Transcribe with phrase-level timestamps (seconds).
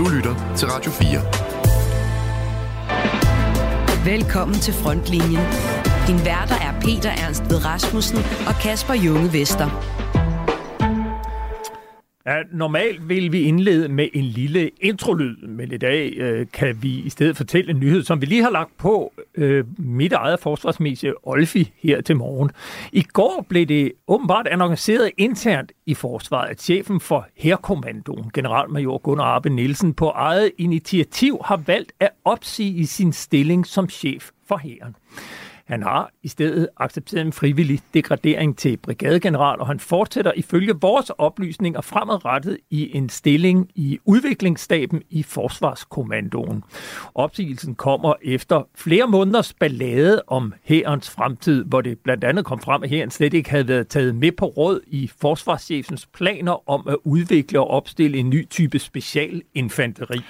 [0.00, 1.20] Du lytter til Radio 4.
[4.12, 5.44] Velkommen til Frontlinjen.
[6.08, 8.18] Din værter er Peter Ernst Ved Rasmussen
[8.48, 9.68] og Kasper Junge Vester.
[12.26, 16.88] Ja, normalt vil vi indlede med en lille introlyd, men i dag øh, kan vi
[16.88, 21.26] i stedet fortælle en nyhed, som vi lige har lagt på øh, mit eget forsvarsmedie
[21.28, 22.50] Olfi her til morgen.
[22.92, 29.24] I går blev det åbenbart annonceret internt i forsvaret, at chefen for Herkommandoen, generalmajor Gunnar
[29.24, 34.96] Arbe Nielsen, på eget initiativ har valgt at opsige sin stilling som chef for hæren.
[35.70, 41.10] Han har i stedet accepteret en frivillig degradering til brigadegeneral, og han fortsætter ifølge vores
[41.10, 46.64] oplysninger fremadrettet i en stilling i udviklingsstaben i Forsvarskommandoen.
[47.14, 52.82] Opsigelsen kommer efter flere måneders ballade om hærens fremtid, hvor det blandt andet kom frem,
[52.82, 56.96] at hæren slet ikke havde været taget med på råd i forsvarschefens planer om at
[57.04, 60.20] udvikle og opstille en ny type specialinfanteri.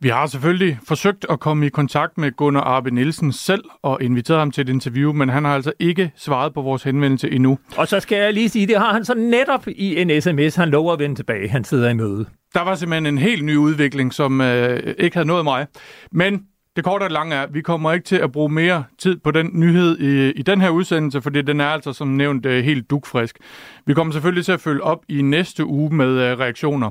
[0.00, 4.38] Vi har selvfølgelig forsøgt at komme i kontakt med Gunnar Arbe Nielsen selv og inviteret
[4.38, 7.58] ham til et interview, men han har altså ikke svaret på vores henvendelse endnu.
[7.76, 10.54] Og så skal jeg lige sige, det har han så netop i en sms.
[10.54, 11.48] Han lover at vende tilbage.
[11.48, 12.26] Han sidder i møde.
[12.54, 15.66] Der var simpelthen en helt ny udvikling, som øh, ikke havde nået mig.
[16.12, 16.42] Men
[16.76, 19.30] det korte og lange er, at vi kommer ikke til at bruge mere tid på
[19.30, 22.90] den nyhed i, i den her udsendelse, fordi den er altså som nævnt øh, helt
[22.90, 23.38] dukfrisk.
[23.86, 26.90] Vi kommer selvfølgelig til at følge op i næste uge med øh, reaktioner.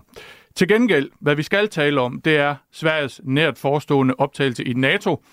[0.55, 5.23] Til gengæld, hvad vi skal tale om, det er Sveriges nært forestående optagelse i NATO,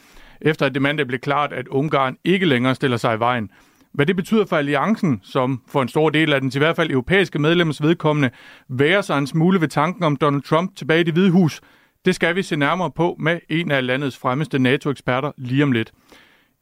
[0.40, 3.50] efter at det mandag blev klart, at Ungarn ikke længere stiller sig i vejen.
[3.92, 6.76] Hvad det betyder for alliancen, som for en stor del af den til i hvert
[6.76, 8.30] fald europæiske medlemmers vedkommende,
[8.68, 11.60] værer sig en smule ved tanken om Donald Trump tilbage i det hvide hus,
[12.04, 15.92] det skal vi se nærmere på med en af landets fremmeste NATO-eksperter lige om lidt.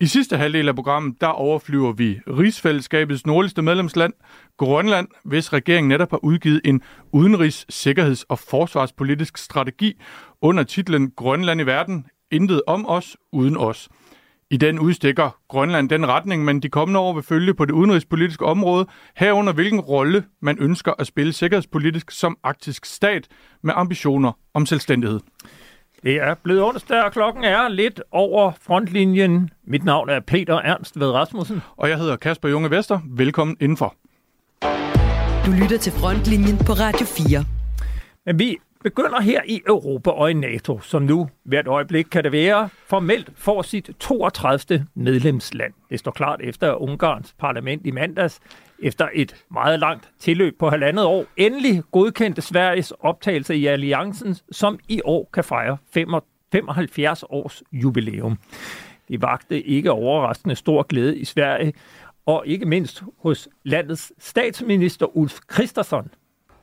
[0.03, 4.13] I sidste halvdel af programmet, der overflyver vi rigsfællesskabets nordligste medlemsland,
[4.57, 10.01] Grønland, hvis regeringen netop har udgivet en udenrigs-, sikkerheds- og forsvarspolitisk strategi
[10.43, 13.89] under titlen Grønland i verden, intet om os, uden os.
[14.51, 18.45] I den udstikker Grønland den retning, man de kommende år vil følge på det udenrigspolitiske
[18.45, 18.87] område,
[19.17, 23.29] herunder hvilken rolle man ønsker at spille sikkerhedspolitisk som arktisk stat
[23.63, 25.21] med ambitioner om selvstændighed.
[26.03, 29.51] Det er blevet onsdag, og klokken er lidt over frontlinjen.
[29.65, 31.63] Mit navn er Peter Ernst ved Rasmussen.
[31.77, 33.01] Og jeg hedder Kasper Junge Vester.
[33.11, 33.95] Velkommen indenfor.
[35.47, 37.45] Du lytter til frontlinjen på Radio 4.
[38.27, 42.33] Men vi begynder her i Europa og i NATO, som nu hvert øjeblik kan det
[42.33, 44.87] være, formelt får sit 32.
[44.95, 45.73] medlemsland.
[45.91, 48.41] Det står klart efter Ungarns parlament i mandags
[48.83, 54.79] efter et meget langt tilløb på halvandet år, endelig godkendte Sveriges optagelse i alliancen, som
[54.89, 55.79] i år kan fejre
[56.53, 58.39] 75 års jubilæum.
[59.09, 61.73] Det vagte ikke overraskende stor glæde i Sverige,
[62.27, 66.11] og ikke mindst hos landets statsminister Ulf Kristersson.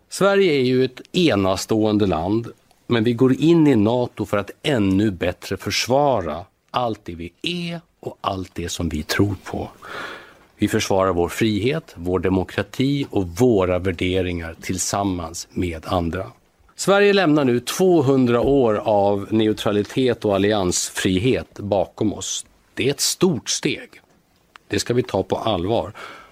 [0.09, 2.47] Sverige är ju ett enastående land,
[2.87, 7.81] men vi går in i NATO för att ännu bättre försvara allt det vi är
[7.99, 9.69] och allt det som vi tror på.
[10.59, 16.31] Vi försvarar vår frihet, vår demokrati och våra värderingar tillsammans med andra.
[16.75, 22.45] Sverige lämnar nu 200 år av neutralitet och alliansfrihet bakom oss.
[22.73, 23.89] Det är ett stort steg.
[24.67, 25.91] Det ska vi ta på allvar.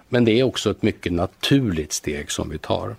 [0.10, 2.96] Men det är också ett mycket naturligt steg som vi tar.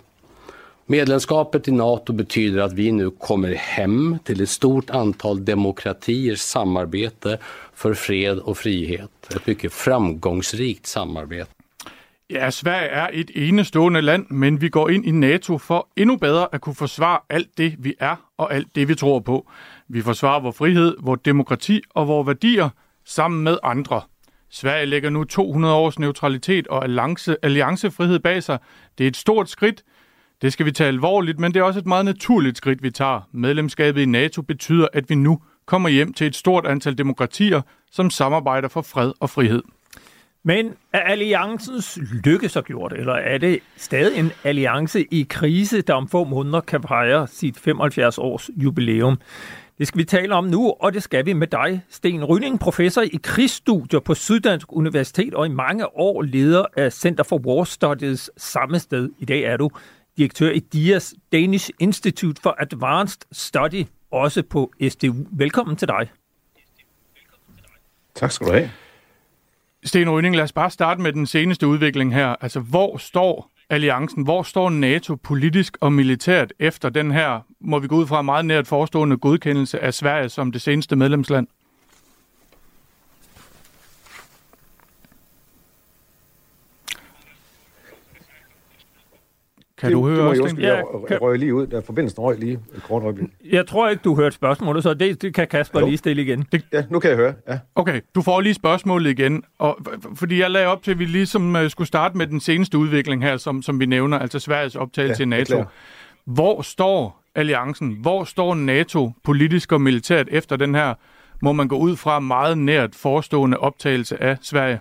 [0.89, 7.37] Medlemskapet i Nato betyder att vi nu kommer hem till ett stort antal demokratiers samarbete
[7.73, 9.33] för fred och frihet.
[9.35, 11.51] Ett mycket framgångsrikt samarbete.
[12.29, 16.47] Ja, Sverige er et enestående land, men vi går ind i NATO for endnu bedre
[16.53, 19.49] at kunne forsvare alt det, vi er og alt det, vi tror på.
[19.87, 22.69] Vi forsvarer vores frihed, vores demokrati og vores værdier
[23.05, 24.01] sammen med andre.
[24.49, 28.59] Sverige lægger nu 200 års neutralitet og alliance, alliancefrihed bag sig.
[28.97, 29.83] Det er et stort skridt,
[30.41, 33.29] det skal vi tage alvorligt, men det er også et meget naturligt skridt, vi tager.
[33.31, 37.61] Medlemskabet i NATO betyder, at vi nu kommer hjem til et stort antal demokratier,
[37.91, 39.63] som samarbejder for fred og frihed.
[40.43, 45.93] Men er alliancens lykke så gjort, eller er det stadig en alliance i krise, der
[45.93, 49.19] om få måneder kan fejre sit 75 års jubilæum?
[49.77, 53.01] Det skal vi tale om nu, og det skal vi med dig, Sten Rynning, professor
[53.01, 58.29] i krigsstudier på Syddansk Universitet, og i mange år leder af Center for War Studies
[58.37, 59.09] samme sted.
[59.19, 59.69] I dag er du
[60.17, 65.15] direktør i DIAS, Danish Institute for Advanced Study, også på SDU.
[65.31, 66.09] Velkommen til dig.
[68.15, 68.71] Tak skal du have.
[69.83, 72.35] Sten Rønning, lad os bare starte med den seneste udvikling her.
[72.41, 77.87] Altså, hvor står alliancen, hvor står NATO politisk og militært efter den her, må vi
[77.87, 81.47] gå ud fra, meget nært forestående godkendelse af Sverige som det seneste medlemsland?
[89.77, 90.53] Kan det, du høre det os?
[90.57, 91.17] Ja, jeg kan...
[91.21, 91.67] røg lige ud.
[91.67, 93.29] Der forbindelsen røg lige et kort øjeblik.
[93.51, 95.85] Jeg tror ikke, du hørte spørgsmålet, så det, det kan Kasper jo.
[95.85, 96.45] lige stille igen.
[96.51, 96.65] Det...
[96.73, 97.33] Ja, nu kan jeg høre.
[97.47, 97.59] Ja.
[97.75, 99.43] Okay, du får lige spørgsmålet igen.
[99.59, 99.77] Og,
[100.15, 103.23] fordi jeg lagde op til, at vi ligesom uh, skulle starte med den seneste udvikling
[103.23, 105.63] her, som, som vi nævner, altså Sveriges optagelse ja, i NATO.
[106.25, 107.97] Hvor står alliancen?
[108.01, 110.93] Hvor står NATO politisk og militært efter den her,
[111.41, 114.79] må man gå ud fra, meget nært forestående optagelse af Sverige?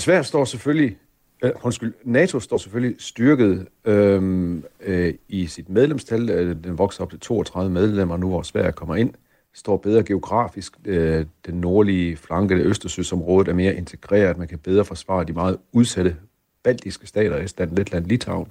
[0.00, 0.96] Sverige står selvfølgelig,
[1.44, 6.30] øh, undskyld, NATO står selvfølgelig styrket øh, øh, i sit medlemstal.
[6.30, 9.14] Øh, den vokser op til 32 medlemmer nu, hvor Sverige kommer ind.
[9.54, 10.72] Står bedre geografisk.
[10.84, 14.38] Øh, den nordlige flanke af Østersøsområdet er mere integreret.
[14.38, 16.16] Man kan bedre forsvare de meget udsatte
[16.62, 18.50] baltiske stater, Estland, Letland, Litauen.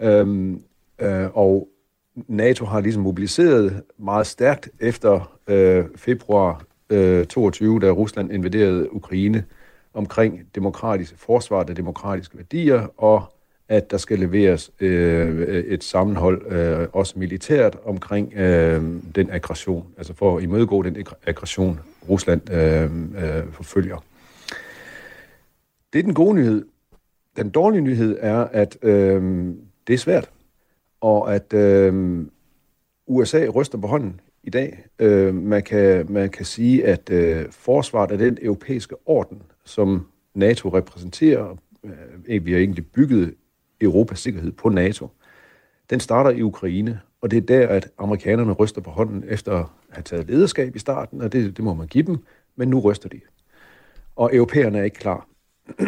[0.00, 0.62] Øhm,
[0.98, 1.68] øh, og
[2.28, 9.44] NATO har ligesom mobiliseret meget stærkt efter øh, februar øh, 22, da Rusland invaderede Ukraine
[9.96, 13.32] omkring demokratisk forsvar af demokratiske værdier, og
[13.68, 18.82] at der skal leveres øh, et sammenhold, øh, også militært, omkring øh,
[19.14, 24.04] den aggression, altså for at imødegå den aggression, Rusland øh, øh, forfølger.
[25.92, 26.64] Det er den gode nyhed.
[27.36, 29.22] Den dårlige nyhed er, at øh,
[29.86, 30.30] det er svært,
[31.00, 32.26] og at øh,
[33.06, 34.84] USA ryster på hånden i dag.
[34.98, 40.68] Øh, man, kan, man kan sige, at øh, forsvaret af den europæiske orden, som NATO
[40.68, 41.56] repræsenterer,
[42.28, 43.34] øh, vi har egentlig bygget
[43.80, 45.08] Europas sikkerhed på NATO,
[45.90, 49.66] den starter i Ukraine, og det er der, at amerikanerne ryster på hånden efter at
[49.90, 52.18] have taget lederskab i starten, og det, det må man give dem,
[52.56, 53.20] men nu ryster de.
[54.16, 55.28] Og europæerne er ikke klar.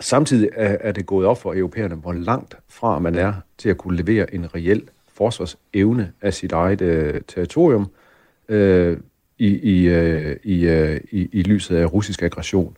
[0.00, 3.78] Samtidig er, er det gået op for europæerne, hvor langt fra man er til at
[3.78, 7.90] kunne levere en reel forsvarsevne af sit eget øh, territorium
[8.48, 8.98] øh,
[9.38, 12.76] i, i, øh, i, øh, i, i lyset af russisk aggression.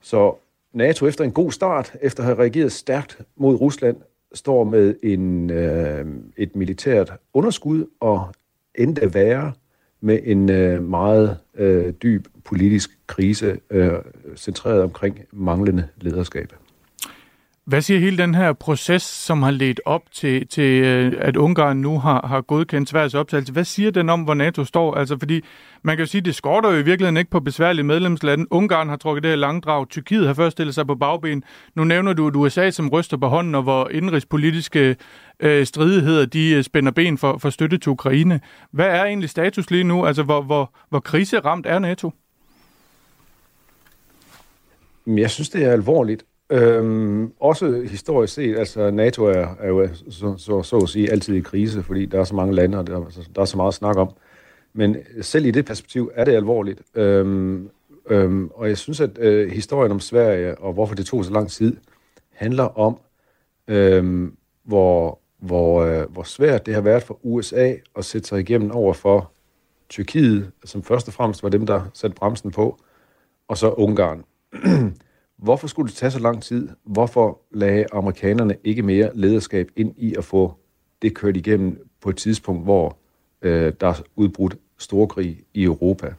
[0.00, 0.34] Så
[0.72, 3.96] NATO efter en god start, efter at have reageret stærkt mod Rusland,
[4.34, 6.06] står med en, øh,
[6.36, 8.34] et militært underskud og
[8.74, 9.52] endda værre
[10.00, 13.92] med en øh, meget øh, dyb politisk krise øh,
[14.36, 16.52] centreret omkring manglende lederskab.
[17.66, 21.76] Hvad siger hele den her proces, som har ledt op til, til øh, at Ungarn
[21.76, 23.52] nu har, har godkendt Sveriges optagelse?
[23.52, 24.94] Hvad siger den om, hvor NATO står?
[24.94, 25.40] Altså, fordi
[25.82, 28.52] man kan jo sige, det skorter jo i virkeligheden ikke på besværlige medlemslande.
[28.52, 29.88] Ungarn har trukket det her langdrag.
[29.88, 31.44] Tyrkiet har først stillet sig på bagben.
[31.74, 34.96] Nu nævner du et USA, som ryster på hånden, og hvor indrigspolitiske
[35.40, 38.40] øh, stridigheder, de øh, spænder ben for, for støtte til Ukraine.
[38.70, 40.06] Hvad er egentlig status lige nu?
[40.06, 42.10] Altså, hvor, hvor, hvor kriseramt er NATO?
[45.06, 50.34] Jeg synes, det er alvorligt, Øhm, også historisk set, altså NATO er, er jo så,
[50.38, 53.04] så, så at sige altid i krise, fordi der er så mange lande, og der,
[53.04, 54.10] altså, der er så meget at snakke om.
[54.72, 56.82] Men øh, selv i det perspektiv er det alvorligt.
[56.94, 57.70] Øhm,
[58.10, 61.50] øhm, og jeg synes, at øh, historien om Sverige, og hvorfor det tog så lang
[61.50, 61.76] tid,
[62.32, 62.98] handler om,
[63.68, 68.70] øhm, hvor, hvor, øh, hvor svært det har været for USA at sætte sig igennem
[68.70, 69.30] over for
[69.88, 72.78] Tyrkiet, som først og fremmest var dem, der satte bremsen på,
[73.48, 74.24] og så Ungarn.
[75.36, 76.68] Hvorfor skulle det tage så lang tid?
[76.84, 80.54] Hvorfor lagde amerikanerne ikke mere lederskab ind i at få
[81.02, 82.96] det kørt igennem på et tidspunkt, hvor
[83.42, 86.14] øh, der er udbrudt storkrig i Europa?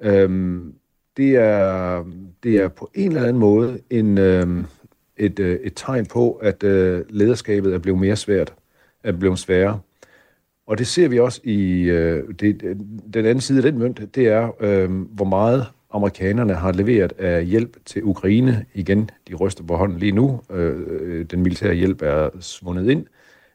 [0.00, 0.74] Øhm,
[1.16, 2.04] det, er,
[2.42, 4.64] det er på en eller anden måde en, øh,
[5.16, 8.54] et, øh, et tegn på, at øh, lederskabet er blevet mere svært,
[9.04, 9.80] er blevet sværere.
[10.66, 12.62] Og det ser vi også i øh, det,
[13.14, 17.46] den anden side af den mønt, det er, øh, hvor meget amerikanerne har leveret af
[17.46, 18.66] hjælp til Ukraine.
[18.74, 20.40] Igen, de ryster på hånden lige nu.
[20.50, 23.06] Øh, den militære hjælp er svundet ind.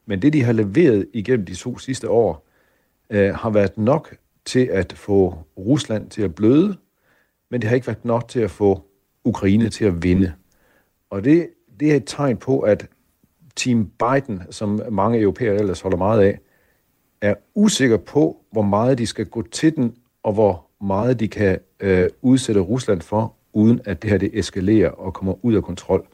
[0.06, 2.48] Men det, de har leveret igennem de to sidste år,
[3.10, 6.78] øh, har været nok til at få Rusland til at bløde,
[7.50, 8.82] men det har ikke været nok til at få
[9.24, 10.34] Ukraine til at vinde.
[11.10, 11.50] Og det,
[11.80, 12.88] det er et tegn på, at
[13.56, 16.40] Team Biden, som mange europæere ellers holder meget af,
[17.22, 21.60] er usikker på, hvor meget de skal gå til den, og hvor meget de kan
[21.80, 26.08] øh, udsætte Rusland for, uden at det her det eskalerer og kommer ud af kontrol.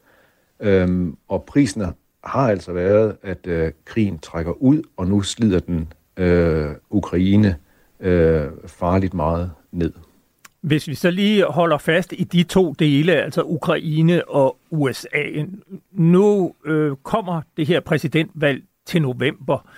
[0.60, 1.84] Øhm, og prisen
[2.24, 7.56] har altså været, at øh, krigen trækker ud, og nu slider den øh, Ukraine
[8.00, 9.94] øh, farligt meget ned.
[10.62, 15.46] Hvis vi så lige holder fast i de to dele, altså Ukraine og USA.
[15.92, 19.70] Nu øh, kommer det her præsidentvalg til november.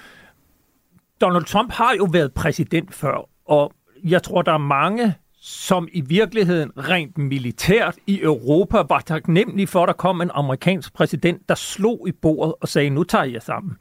[1.21, 6.01] Donald Trump har jo været præsident før, og jeg tror, der er mange, som i
[6.01, 11.55] virkeligheden rent militært i Europa var taknemmelige for, at der kom en amerikansk præsident, der
[11.55, 13.77] slog i bordet og sagde, nu tager jeg sammen.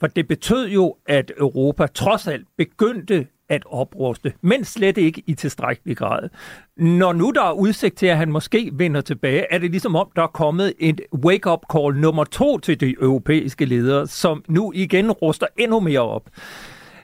[0.00, 5.34] For det betød jo, at Europa trods alt begyndte at opruste, men slet ikke i
[5.34, 6.28] tilstrækkelig grad.
[6.76, 10.10] Når nu der er udsigt til, at han måske vender tilbage, er det ligesom om,
[10.16, 15.12] der er kommet et wake-up call nummer to til de europæiske ledere, som nu igen
[15.12, 16.30] ruster endnu mere op.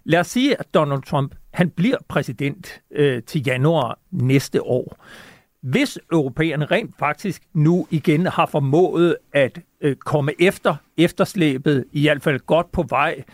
[0.04, 4.96] Lad os sige, at Donald Trump han bliver præsident øh, til januar næste år.
[5.60, 12.22] Hvis europæerne rent faktisk nu igen har formået at øh, komme efter efterslæbet, i hvert
[12.22, 13.24] fald godt på vej,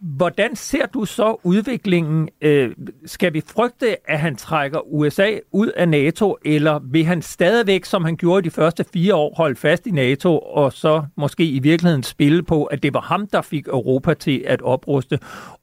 [0.00, 2.28] hvordan ser du så udviklingen?
[2.40, 2.76] Øh,
[3.06, 8.04] skal vi frygte, at han trækker USA ud af NATO, eller vil han stadigvæk, som
[8.04, 12.02] han gjorde de første fire år, holde fast i NATO, og så måske i virkeligheden
[12.02, 15.18] spille på, at det var ham, der fik Europa til at opruste?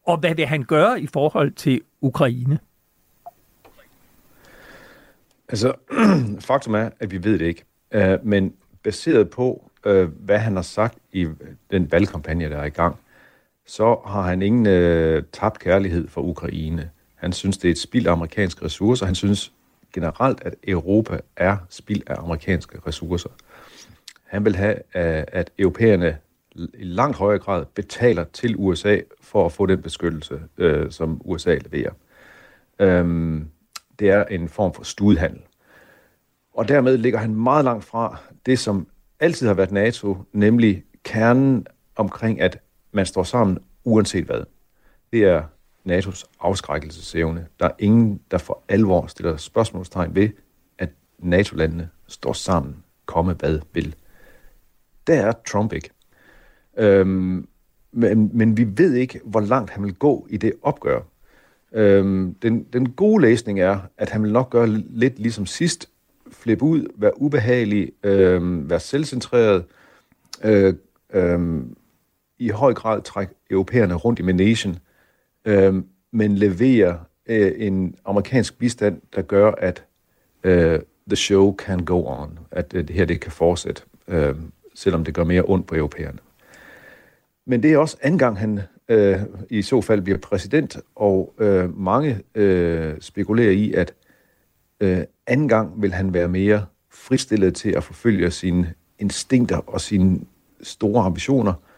[0.05, 2.59] Og hvad vil han gøre i forhold til Ukraine?
[5.49, 5.73] Altså,
[6.47, 7.63] faktum er, at vi ved det ikke.
[7.91, 11.27] Øh, men baseret på, øh, hvad han har sagt i
[11.71, 12.95] den valgkampagne, der er i gang,
[13.65, 16.89] så har han ingen øh, tabt kærlighed for Ukraine.
[17.15, 19.05] Han synes, det er et spild af amerikanske ressourcer.
[19.05, 19.51] Han synes
[19.93, 23.29] generelt, at Europa er spild af amerikanske ressourcer.
[24.23, 26.17] Han vil have, øh, at europæerne
[26.55, 31.57] i langt højere grad betaler til USA for at få den beskyttelse, øh, som USA
[31.71, 31.91] leverer.
[32.79, 33.47] Øhm,
[33.99, 35.41] det er en form for studhandel.
[36.53, 38.87] Og dermed ligger han meget langt fra det, som
[39.19, 42.59] altid har været NATO, nemlig kernen omkring, at
[42.95, 44.43] man står sammen uanset hvad.
[45.13, 45.43] Det er
[45.89, 47.47] NATO's afskrækkelsesevne.
[47.59, 50.29] Der er ingen, der for alvor stiller spørgsmålstegn ved,
[50.77, 52.75] at NATO-landene står sammen,
[53.05, 53.95] komme hvad vil.
[55.07, 55.89] Der er Trump ikke.
[56.77, 57.47] Øhm,
[57.91, 61.01] men, men vi ved ikke, hvor langt han vil gå i det opgør.
[61.71, 65.89] Øhm, den, den gode læsning er, at han vil nok gøre lidt ligesom sidst,
[66.31, 69.65] flippe ud, være ubehagelig, øhm, være selvcentreret,
[70.43, 70.73] øh,
[71.13, 71.61] øh,
[72.39, 74.79] i høj grad trække europæerne rundt i managen,
[75.45, 79.83] øh, men levere øh, en amerikansk bistand, der gør, at
[80.43, 84.35] øh, the show can go on, at øh, det her det kan fortsætte, øh,
[84.75, 86.17] selvom det gør mere ondt på europæerne.
[87.45, 91.77] Men det er også anden gang, han øh, i så fald bliver præsident, og øh,
[91.77, 93.93] mange øh, spekulerer i, at
[94.79, 100.19] øh, anden gang vil han være mere fristillet til at forfølge sine instinkter og sine
[100.61, 101.74] store ambitioner, øh,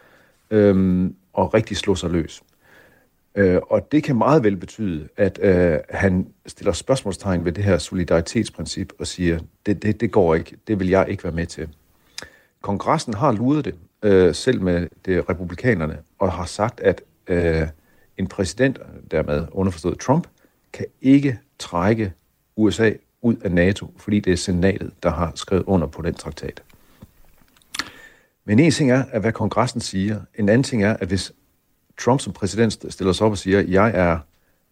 [0.50, 2.42] Øhm, og rigtig slå sig løs.
[3.34, 7.78] Øh, og det kan meget vel betyde, at øh, han stiller spørgsmålstegn ved det her
[7.78, 11.68] solidaritetsprincip og siger, det, det, det går ikke, det vil jeg ikke være med til.
[12.60, 17.68] Kongressen har luret det, øh, selv med det republikanerne, og har sagt, at øh,
[18.16, 18.78] en præsident,
[19.10, 20.26] dermed underforstået Trump,
[20.72, 22.12] kan ikke trække
[22.56, 26.62] USA ud af NATO, fordi det er senatet, der har skrevet under på den traktat.
[28.48, 30.20] Men en ting er, at hvad kongressen siger.
[30.38, 31.32] En anden ting er, at hvis
[31.98, 34.18] Trump som præsident stiller sig op og siger, at jeg er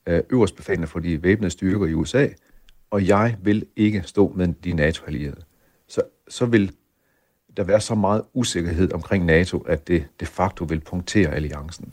[0.06, 2.28] øh, øverstbefalende for de væbnede styrker i USA,
[2.90, 5.42] og jeg vil ikke stå med de NATO-allierede,
[5.88, 6.72] så, så vil
[7.56, 11.92] der være så meget usikkerhed omkring NATO, at det de facto vil punktere alliancen.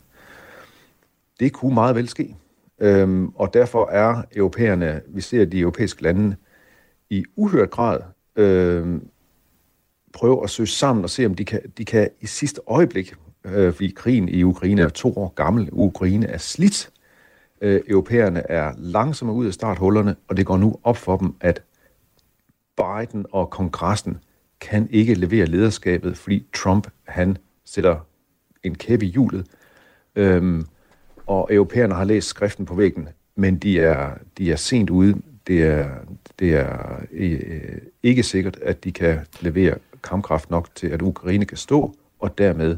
[1.40, 2.36] Det kunne meget vel ske.
[2.78, 6.36] Øhm, og derfor er europæerne, vi ser de europæiske lande,
[7.10, 8.00] i uhørt grad
[8.36, 9.08] øhm,
[10.14, 13.72] prøve at søge sammen og se, om de kan, de kan i sidste øjeblik, øh,
[13.72, 16.90] fordi krigen i Ukraine er to år gammel, Ukraine er slidt,
[17.60, 21.62] øh, europæerne er langsomme ud af starthullerne, og det går nu op for dem, at
[22.76, 24.18] Biden og kongressen
[24.60, 28.06] kan ikke levere lederskabet, fordi Trump, han sætter
[28.62, 29.46] en kæp i hjulet.
[30.16, 30.66] Øhm,
[31.26, 35.14] og europæerne har læst skriften på væggen, men de er, de er sent ude.
[35.46, 35.88] Det er,
[36.38, 41.44] det er øh, øh ikke sikkert, at de kan levere kampkraft nok til, at Ukraine
[41.44, 42.76] kan stå, og dermed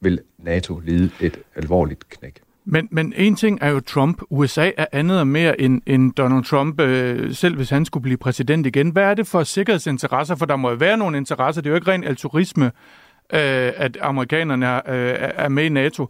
[0.00, 2.40] vil NATO lide et alvorligt knæk.
[2.64, 4.22] Men, men en ting er jo Trump.
[4.30, 8.16] USA er andet og mere end, end Donald Trump, øh, selv hvis han skulle blive
[8.16, 8.90] præsident igen.
[8.90, 10.34] Hvad er det for sikkerhedsinteresser?
[10.34, 11.62] For der må jo være nogle interesser.
[11.62, 16.08] Det er jo ikke ren altruisme, øh, at amerikanerne er, øh, er med i NATO.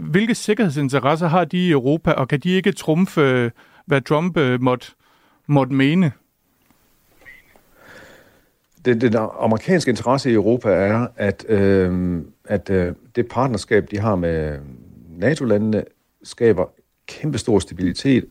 [0.00, 3.50] Hvilke sikkerhedsinteresser har de i Europa, og kan de ikke trumfe, øh,
[3.86, 4.86] hvad Trump øh, måtte,
[5.46, 6.12] måtte mene?
[8.84, 14.16] Det, den amerikanske interesse i Europa er, at, øh, at øh, det partnerskab, de har
[14.16, 14.58] med
[15.08, 15.84] NATO-landene,
[16.22, 16.66] skaber
[17.06, 18.24] kæmpe stor stabilitet,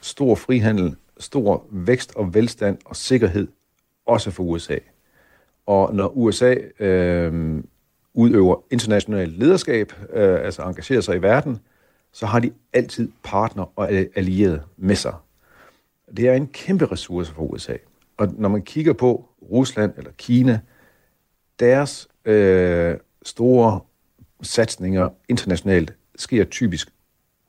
[0.00, 3.48] stor frihandel, stor vækst og velstand og sikkerhed,
[4.06, 4.76] også for USA.
[5.66, 7.62] Og når USA øh,
[8.14, 11.58] udøver internationalt lederskab, øh, altså engagerer sig i verden,
[12.12, 15.14] så har de altid partner og allierede med sig.
[16.16, 17.76] Det er en kæmpe ressource for USA.
[18.20, 20.60] Og når man kigger på Rusland eller Kina,
[21.60, 23.80] deres øh, store
[24.42, 26.92] satsninger internationalt sker typisk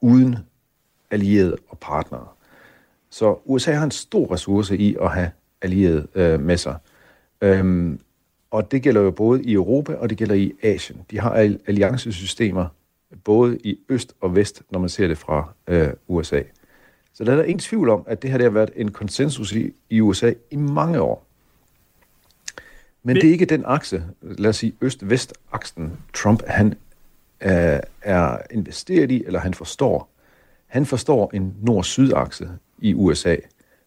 [0.01, 0.37] uden
[1.11, 2.27] allierede og partnere.
[3.09, 6.77] Så USA har en stor ressource i at have allierede øh, med sig.
[7.41, 7.99] Øhm,
[8.51, 11.05] og det gælder jo både i Europa, og det gælder i Asien.
[11.11, 11.31] De har
[11.67, 12.67] alliancesystemer
[13.23, 16.41] både i øst og vest, når man ser det fra øh, USA.
[17.13, 19.51] Så der er der ingen tvivl om, at det her det har været en konsensus
[19.51, 21.25] i, i USA i mange år.
[23.03, 26.67] Men det, er ikke den akse, lad os sige øst-vest-aksen, Trump han
[27.41, 30.09] øh, er investeret i, eller han forstår.
[30.67, 32.49] Han forstår en nord-syd-akse
[32.79, 33.35] i USA,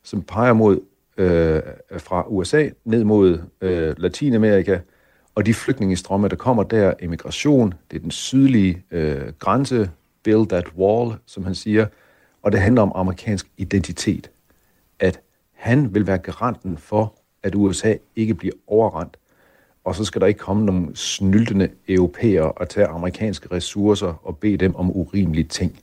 [0.02, 0.80] som peger mod
[1.16, 1.62] øh,
[1.98, 4.78] fra USA ned mod øh, Latinamerika,
[5.34, 9.90] og de flygtningestrømme, der kommer der, immigration, det er den sydlige øh, grænse,
[10.24, 11.86] build that wall, som han siger,
[12.44, 14.30] og det handler om amerikansk identitet.
[15.00, 15.20] At
[15.52, 19.16] han vil være garanten for, at USA ikke bliver overrendt,
[19.84, 24.56] og så skal der ikke komme nogle snyltende europæere og tage amerikanske ressourcer og bede
[24.56, 25.80] dem om urimelige ting.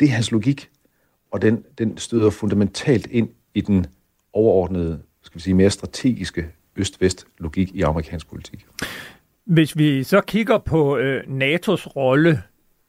[0.00, 0.70] Det er hans logik,
[1.30, 3.86] og den, den støder fundamentalt ind i den
[4.32, 6.46] overordnede, skal vi sige, mere strategiske
[6.76, 8.66] øst-vest-logik i amerikansk politik.
[9.44, 12.42] Hvis vi så kigger på øh, NATO's rolle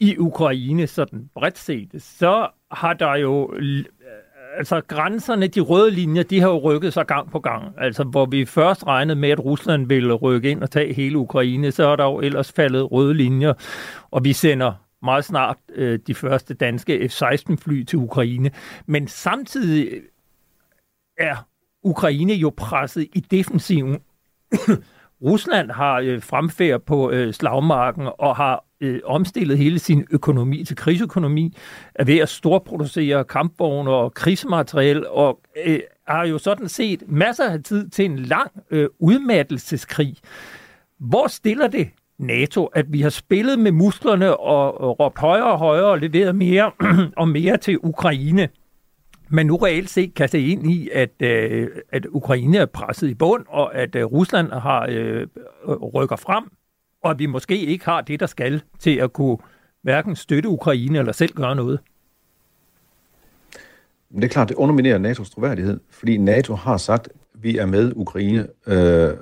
[0.03, 3.83] i Ukraine, sådan bredt set, så har der jo øh,
[4.57, 7.73] altså grænserne, de røde linjer, de har jo rykket sig gang på gang.
[7.77, 11.71] Altså hvor vi først regnede med, at Rusland ville rykke ind og tage hele Ukraine,
[11.71, 13.53] så er der jo ellers faldet røde linjer,
[14.11, 18.51] og vi sender meget snart øh, de første danske F-16-fly til Ukraine.
[18.85, 20.01] Men samtidig
[21.17, 21.47] er
[21.83, 23.99] Ukraine jo presset i defensiven.
[25.27, 30.75] Rusland har øh, fremfærd på øh, slagmarken og har øh, omstillet hele sin økonomi til
[30.75, 31.57] krigsøkonomi,
[31.95, 37.63] er ved at storproducere kampvogne og krigsmateriel, og øh, har jo sådan set masser af
[37.63, 40.15] tid til en lang øh, udmattelseskrig.
[40.99, 45.59] Hvor stiller det NATO, at vi har spillet med musklerne og, og råbt højere og
[45.59, 46.71] højere og leveret mere
[47.21, 48.49] og mere til Ukraine?
[49.29, 53.13] men nu reelt set kan se ind i, at, øh, at Ukraine er presset i
[53.13, 55.27] bund, og at øh, Rusland har øh,
[55.67, 56.43] øh rykker frem,
[57.03, 59.37] og at vi måske ikke har det, der skal til at kunne
[59.81, 61.79] hverken støtte Ukraine eller selv gøre noget.
[64.15, 67.93] Det er klart, det underminerer NATO's troværdighed, fordi NATO har sagt, at vi er med
[67.95, 69.13] Ukraine, øh,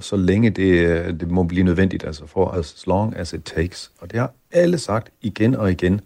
[0.00, 3.92] så længe det, øh, det må blive nødvendigt, altså for as long as it takes.
[4.00, 6.00] Og det har alle sagt igen og igen.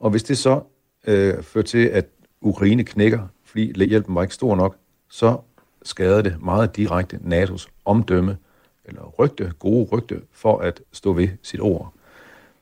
[0.00, 0.60] Og hvis det så
[1.06, 2.06] øh, fører til, at
[2.40, 4.76] Ukraine knækker, fordi hjælpen var ikke stor nok,
[5.10, 5.36] så
[5.82, 8.36] skader det meget direkte NATO's omdømme,
[8.84, 11.92] eller rygte, gode rygte, for at stå ved sit ord.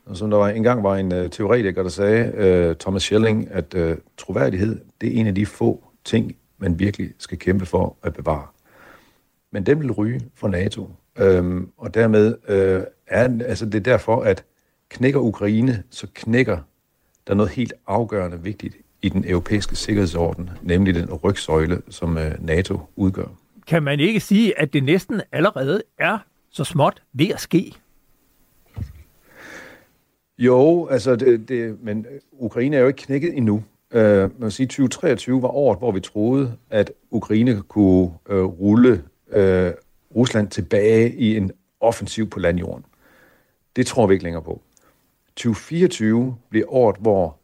[0.07, 3.75] Og som der var, engang var en uh, teoretiker, der sagde, uh, Thomas Schelling, at
[3.75, 8.15] uh, troværdighed, det er en af de få ting, man virkelig skal kæmpe for at
[8.15, 8.47] bevare.
[9.51, 10.91] Men den vil ryge for NATO.
[11.19, 14.45] Øhm, og dermed øh, er altså det er derfor, at
[14.89, 16.59] knækker Ukraine, så knækker
[17.27, 22.81] der noget helt afgørende vigtigt i den europæiske sikkerhedsorden, nemlig den rygsøjle, som øh, NATO
[22.97, 23.42] udgør.
[23.67, 26.19] Kan man ikke sige, at det næsten allerede er
[26.51, 27.75] så småt ved at ske?
[30.39, 33.55] Jo, altså, det, det, men Ukraine er jo ikke knækket endnu.
[33.95, 38.93] Uh, man kan sige, 2023 var året, hvor vi troede, at Ukraine kunne uh, rulle
[39.27, 39.71] uh,
[40.17, 42.85] Rusland tilbage i en offensiv på landjorden.
[43.77, 44.63] Det tror vi ikke længere på.
[45.37, 47.39] 2024 bliver året, hvor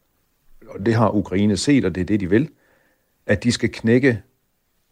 [0.68, 2.48] og det har Ukraine set, og det er det, de vil,
[3.26, 4.22] at de skal knække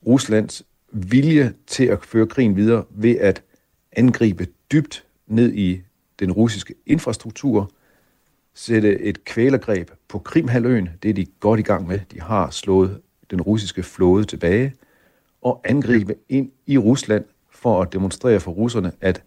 [0.06, 0.62] Ruslands
[0.92, 3.42] vilje til at føre krigen videre ved at
[3.92, 5.81] angribe dybt ned i
[6.18, 7.70] den russiske infrastruktur,
[8.55, 12.01] sætte et kvælergreb på Krimhaløen, det er de godt i gang med.
[12.12, 14.75] De har slået den russiske flåde tilbage,
[15.42, 19.22] og angribe ind i Rusland for at demonstrere for russerne, at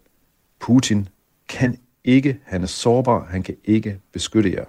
[0.60, 1.08] Putin
[1.50, 4.65] kan ikke, han er sårbar, han kan ikke beskytte jer.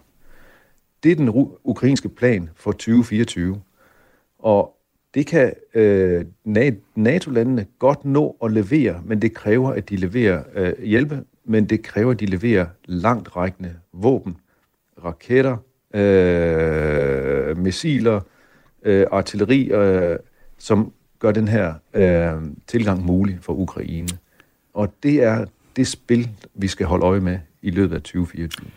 [1.03, 1.29] Det er den
[1.64, 3.62] ukrainske plan for 2024.
[4.38, 4.76] Og
[5.14, 6.25] det kan øh,
[6.94, 11.83] NATO-landene godt nå at levere, men det kræver, at de leverer øh, hjælpe, men det
[11.83, 14.37] kræver, at de leverer langt rækkende våben,
[15.05, 15.57] raketter,
[15.94, 18.20] øh, missiler,
[18.83, 20.18] øh, artilleri, øh,
[20.59, 24.09] som gør den her øh, tilgang mulig for Ukraine.
[24.73, 25.44] Og det er
[25.77, 28.70] det spil, vi skal holde øje med i løbet af 2024.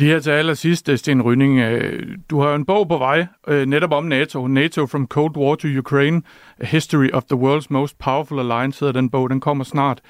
[0.00, 3.26] Lige her til allersidst, øh, Sten Rynning, øh, du har jo en bog på vej
[3.48, 4.46] øh, netop om NATO.
[4.46, 6.22] NATO from Cold War to Ukraine,
[6.60, 10.00] A History of the World's Most Powerful Alliance hedder den bog, den kommer snart.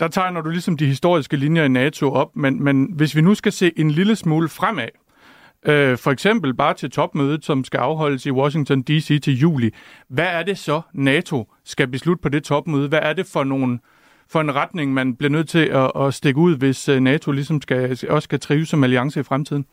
[0.00, 3.34] Der tegner du ligesom de historiske linjer i NATO op, men, men hvis vi nu
[3.34, 4.88] skal se en lille smule fremad,
[5.66, 9.20] øh, for eksempel bare til topmødet, som skal afholdes i Washington D.C.
[9.22, 9.70] til juli,
[10.08, 12.88] hvad er det så, NATO skal beslutte på det topmøde?
[12.88, 13.78] Hvad er det for nogle
[14.32, 17.62] for en retning, man bliver nødt til at, at stikke ud, hvis øh, NATO ligesom
[17.62, 19.66] skal, også skal trives som alliance i fremtiden?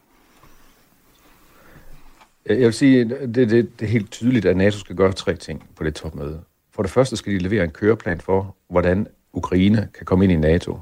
[2.46, 5.70] Jeg vil sige, det, det, det er helt tydeligt, at NATO skal gøre tre ting
[5.76, 6.42] på det topmøde.
[6.72, 10.36] For det første skal de levere en køreplan for, hvordan Ukraine kan komme ind i
[10.36, 10.80] NATO.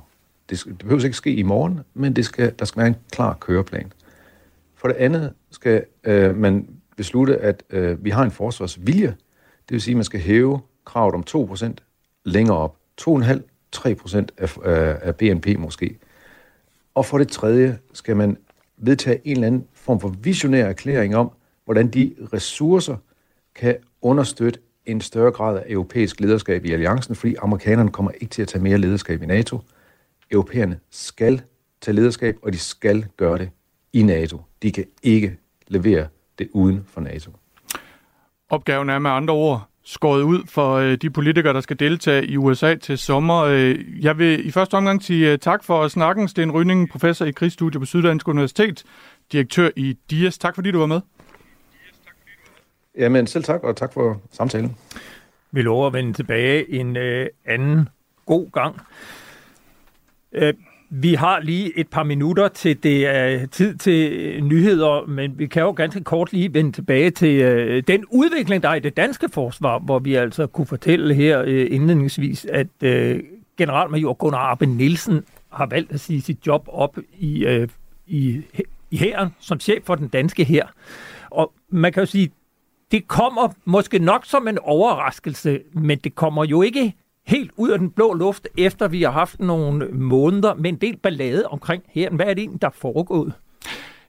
[0.50, 2.96] Det, skal, det behøver ikke ske i morgen, men det skal, der skal være en
[3.12, 3.92] klar køreplan.
[4.76, 9.08] For det andet skal øh, man beslutte, at øh, vi har en forsvarsvilje.
[9.08, 11.74] Det vil sige, at man skal hæve kravet om 2%
[12.26, 12.76] længere op.
[13.02, 15.98] 2,5 3% af, øh, af BNP måske.
[16.96, 18.38] Og for det tredje skal man
[18.78, 21.32] vedtage en eller anden form for visionær erklæring om,
[21.66, 22.96] hvordan de ressourcer
[23.56, 28.42] kan understøtte en større grad af europæisk lederskab i alliancen, fordi amerikanerne kommer ikke til
[28.42, 29.60] at tage mere lederskab i NATO.
[30.32, 31.42] Europæerne skal
[31.82, 33.50] tage lederskab, og de skal gøre det
[33.94, 34.42] i NATO.
[34.62, 35.38] De kan ikke
[35.68, 36.08] levere
[36.40, 37.32] det uden for NATO.
[38.50, 42.38] Opgaven er med andre ord skåret ud for øh, de politikere, der skal deltage i
[42.38, 43.38] USA til sommer.
[43.38, 47.32] Øh, jeg vil i første omgang sige øh, tak for snakken, Sten Rynning, professor i
[47.32, 48.84] krigsstudier på Syddansk Universitet,
[49.32, 50.38] direktør i DIAS.
[50.38, 51.02] Tak fordi du var med.
[52.98, 54.78] Jamen selv tak, og tak for samtalen.
[55.52, 57.90] Vi lover at vende tilbage en øh, anden
[58.26, 58.82] god gang.
[60.32, 60.54] Øh,
[60.90, 65.48] vi har lige et par minutter til det er tid til øh, nyheder, men vi
[65.48, 68.98] kan jo ganske kort lige vende tilbage til uh, den udvikling, der er i det
[68.98, 73.20] danske forsvar, hvor vi altså kunne fortælle her uh, indledningsvis, at uh,
[73.58, 77.68] generalmajor Gunnar Arbe Nielsen har valgt at sige sit job op i, uh,
[78.08, 78.42] i,
[78.92, 80.66] i hæren som chef for den danske her.
[81.30, 82.32] Og man kan jo sige,
[82.92, 86.94] det kommer måske nok som en overraskelse, men det kommer jo ikke
[87.28, 90.98] helt ud af den blå luft, efter vi har haft nogle måneder med en del
[90.98, 92.10] ballade omkring her.
[92.10, 93.34] Hvad er det egentlig, der er foregået?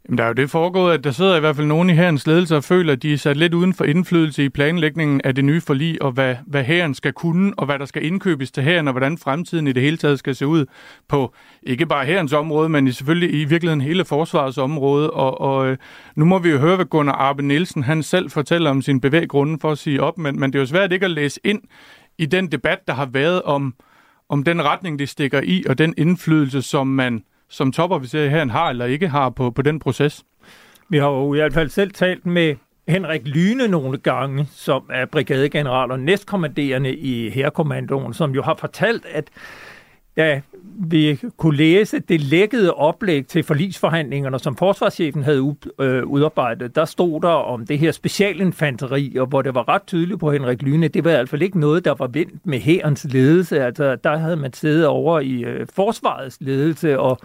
[0.08, 2.26] Jamen, der er jo det foregået, at der sidder i hvert fald nogen i herrens
[2.26, 5.44] ledelse og føler, at de er sat lidt uden for indflydelse i planlægningen af det
[5.44, 8.88] nye forlig, og hvad, hvad herren skal kunne, og hvad der skal indkøbes til herren,
[8.88, 10.66] og hvordan fremtiden i det hele taget skal se ud
[11.08, 15.10] på ikke bare herrens område, men selvfølgelig i virkeligheden hele forsvarets område.
[15.10, 15.76] Og, og øh,
[16.16, 19.58] nu må vi jo høre, hvad Gunnar Arbe Nielsen han selv fortæller om sin bevæggrunde
[19.60, 21.60] for at sige op, men, men det er jo svært ikke at læse ind
[22.18, 23.74] i den debat, der har været om,
[24.28, 28.70] om den retning, det stikker i, og den indflydelse, som man som topofficer her har
[28.70, 30.24] eller ikke har på, på den proces?
[30.88, 32.56] Vi har jo i hvert fald selv talt med
[32.88, 39.06] Henrik Lyne nogle gange, som er brigadegeneral og næstkommanderende i herrekommandoen, som jo har fortalt,
[39.06, 39.30] at
[40.16, 40.42] da
[40.78, 47.20] vi kunne læse det lækkede oplæg til forlisforhandlingerne, som forsvarschefen havde øh, udarbejdet, der stod
[47.20, 51.04] der om det her specialinfanteri, og hvor det var ret tydeligt på Henrik Lyne, det
[51.04, 53.64] var i hvert fald ikke noget, der var vendt med hærens ledelse.
[53.64, 57.18] Altså, der havde man siddet over i øh, forsvarets ledelse og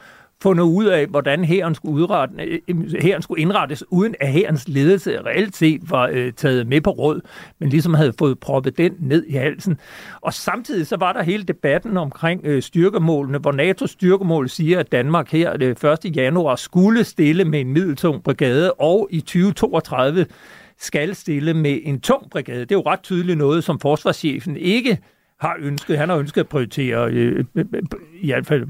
[0.44, 4.68] fundet ud af, hvordan hæren skulle, udrette, øh, øh, hæren skulle indrettes, uden at hærens
[4.68, 7.22] ledelse reelt set var øh, taget med på råd,
[7.60, 9.78] men ligesom havde fået proppet den ned i halsen.
[10.22, 14.92] Og samtidig så var der hele debatten omkring øh, styrkemålene, hvor NATO's styrkemål siger, at
[14.92, 16.16] Danmark her øh, det 1.
[16.16, 20.26] januar skulle stille med en middeltung brigade, og i 2032
[20.78, 22.60] skal stille med en tung brigade.
[22.60, 24.98] Det er jo ret tydeligt noget, som forsvarschefen ikke
[25.40, 25.98] har ønsket.
[25.98, 27.66] Han har ønsket at prioritere øh, øh
[28.22, 28.68] i hvert fald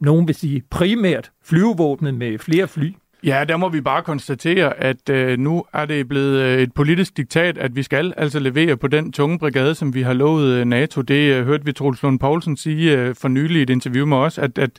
[0.00, 2.92] nogen vil sige primært flyvevåbnet med flere fly.
[3.24, 7.16] Ja, der må vi bare konstatere, at øh, nu er det blevet øh, et politisk
[7.16, 10.64] diktat, at vi skal altså levere på den tunge brigade, som vi har lovet øh,
[10.64, 11.02] NATO.
[11.02, 14.16] Det øh, hørte vi Troels Lund Poulsen sige øh, for nylig i et interview med
[14.16, 14.70] os, at, at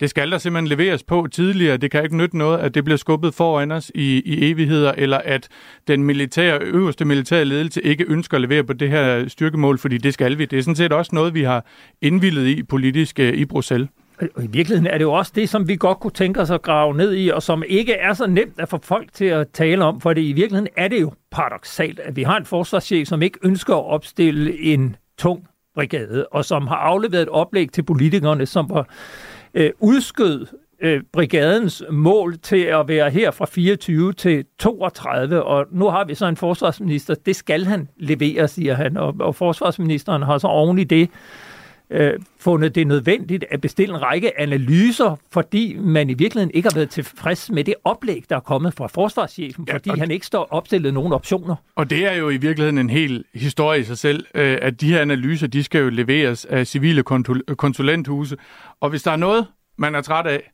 [0.00, 1.76] det skal der simpelthen leveres på tidligere.
[1.76, 5.18] Det kan ikke nytte noget, at det bliver skubbet foran os i, i evigheder, eller
[5.24, 5.48] at
[5.88, 10.14] den militære, øverste militære ledelse ikke ønsker at levere på det her styrkemål, fordi det
[10.14, 10.44] skal vi.
[10.44, 11.66] Det er sådan set også noget, vi har
[12.02, 13.88] indvildet i politisk øh, i Bruxelles.
[14.34, 16.62] Og i virkeligheden er det jo også det, som vi godt kunne tænke os at
[16.62, 19.84] grave ned i, og som ikke er så nemt at få folk til at tale
[19.84, 23.22] om, for det i virkeligheden er det jo paradoxalt, at vi har en forsvarschef, som
[23.22, 28.46] ikke ønsker at opstille en tung brigade, og som har afleveret et oplæg til politikerne,
[28.46, 28.88] som var
[29.54, 30.46] øh, udskød
[30.82, 36.14] øh, brigadens mål til at være her fra 24 til 32, og nu har vi
[36.14, 40.78] så en forsvarsminister, det skal han levere, siger han, og, og forsvarsministeren har så oven
[40.78, 41.10] i det
[41.92, 46.74] øh, fundet det nødvendigt at bestille en række analyser, fordi man i virkeligheden ikke har
[46.74, 50.48] været tilfreds med det oplæg, der er kommet fra forsvarschefen, fordi ja, han ikke står
[50.50, 51.56] opstillet nogen optioner.
[51.76, 54.92] Og det er jo i virkeligheden en hel historie i sig selv, øh, at de
[54.92, 57.02] her analyser, de skal jo leveres af civile
[57.56, 58.36] konsulenthuse.
[58.80, 59.46] Og hvis der er noget,
[59.78, 60.52] man er træt af,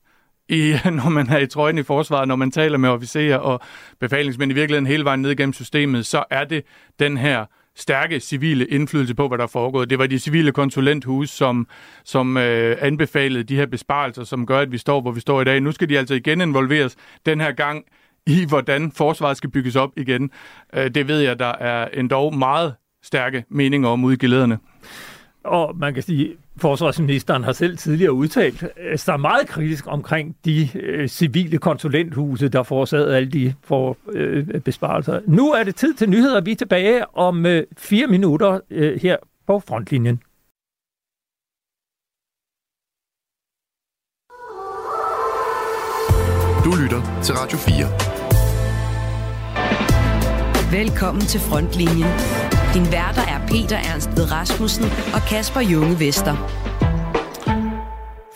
[0.49, 3.61] i, når man er i trøjen i forsvaret, når man taler med officerer og
[4.01, 6.65] befalingsmænd i virkeligheden hele vejen ned gennem systemet, så er det
[6.99, 7.45] den her
[7.79, 9.91] stærke civile indflydelse på, hvad der er foregået.
[9.91, 11.67] Det var de civile konsulenthus, som,
[12.05, 15.45] som øh, anbefalede de her besparelser, som gør, at vi står, hvor vi står i
[15.45, 15.61] dag.
[15.61, 17.85] Nu skal de altså igen involveres den her gang
[18.27, 20.31] i, hvordan forsvaret skal bygges op igen.
[20.75, 24.57] Øh, det ved jeg, der er endda meget stærke meninger om ude i
[25.45, 30.69] og man kan sige, forsvarsministeren har selv tidligere udtalt øh, sig meget kritisk omkring de
[30.75, 35.21] øh, civile konsulenthuse, der forårsagede alle de for, øh, besparelser.
[35.27, 36.41] Nu er det tid til nyheder.
[36.41, 39.17] Vi er tilbage om øh, fire minutter øh, her
[39.47, 40.21] på frontlinjen.
[46.65, 48.19] Du lytter til Radio 4.
[50.79, 52.58] Velkommen til Frontlinjen.
[52.75, 56.35] Din værter er Peter Ernst Ved Rasmussen og Kasper Junge Vester.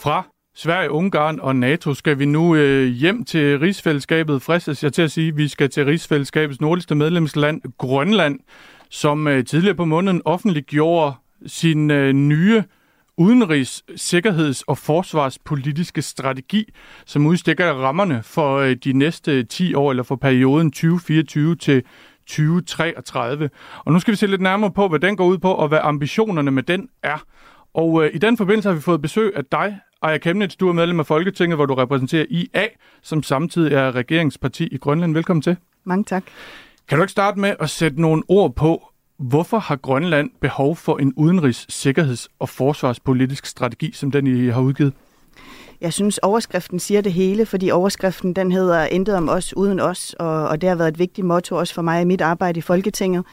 [0.02, 4.42] Fra Sverige, Ungarn og NATO skal vi nu øh, hjem til rigsfællesskabet.
[4.42, 8.38] Fristes jeg til at sige, at vi skal til rigsfællesskabets nordligste medlemsland, Grønland,
[8.90, 11.14] som øh, tidligere på måneden offentliggjorde
[11.46, 12.62] sin øh, nye
[13.16, 16.72] udenrigs-, sikkerheds- og forsvarspolitiske strategi,
[17.06, 21.82] som udstikker rammerne for øh, de næste 10 år, eller for perioden 2024 til
[22.26, 23.50] 2033.
[23.84, 25.78] Og nu skal vi se lidt nærmere på, hvad den går ud på, og hvad
[25.82, 27.24] ambitionerne med den er.
[27.74, 30.56] Og øh, i den forbindelse har vi fået besøg af dig, Aya Kemnitz.
[30.56, 32.66] Du er medlem af Folketinget, hvor du repræsenterer IA,
[33.02, 35.14] som samtidig er regeringsparti i Grønland.
[35.14, 35.56] Velkommen til.
[35.84, 36.24] Mange tak.
[36.88, 40.98] Kan du ikke starte med at sætte nogle ord på, hvorfor har Grønland behov for
[40.98, 44.92] en udenrigs-, sikkerheds- og forsvarspolitisk strategi, som den I har udgivet?
[45.82, 50.14] Jeg synes, overskriften siger det hele, fordi overskriften den hedder Intet om os uden os,
[50.18, 52.60] og, og det har været et vigtigt motto også for mig i mit arbejde i
[52.60, 53.24] Folketinget,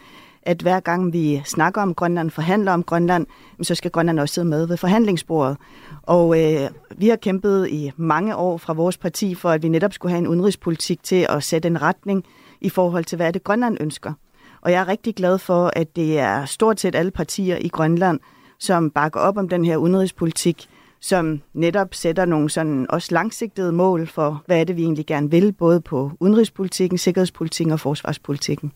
[0.43, 3.25] at hver gang vi snakker om Grønland, forhandler om Grønland,
[3.62, 5.57] så skal Grønland også sidde med ved forhandlingsbordet.
[6.03, 9.93] Og øh, vi har kæmpet i mange år fra vores parti for, at vi netop
[9.93, 12.23] skulle have en udenrigspolitik til at sætte en retning
[12.62, 14.13] i forhold til, hvad det Grønland ønsker.
[14.62, 18.19] Og jeg er rigtig glad for, at det er stort set alle partier i Grønland,
[18.59, 24.07] som bakker op om den her udenrigspolitik, som netop sætter nogle sådan også langsigtede mål
[24.07, 28.71] for, hvad er det, vi egentlig gerne vil, både på udenrigspolitikken, sikkerhedspolitikken og forsvarspolitikken.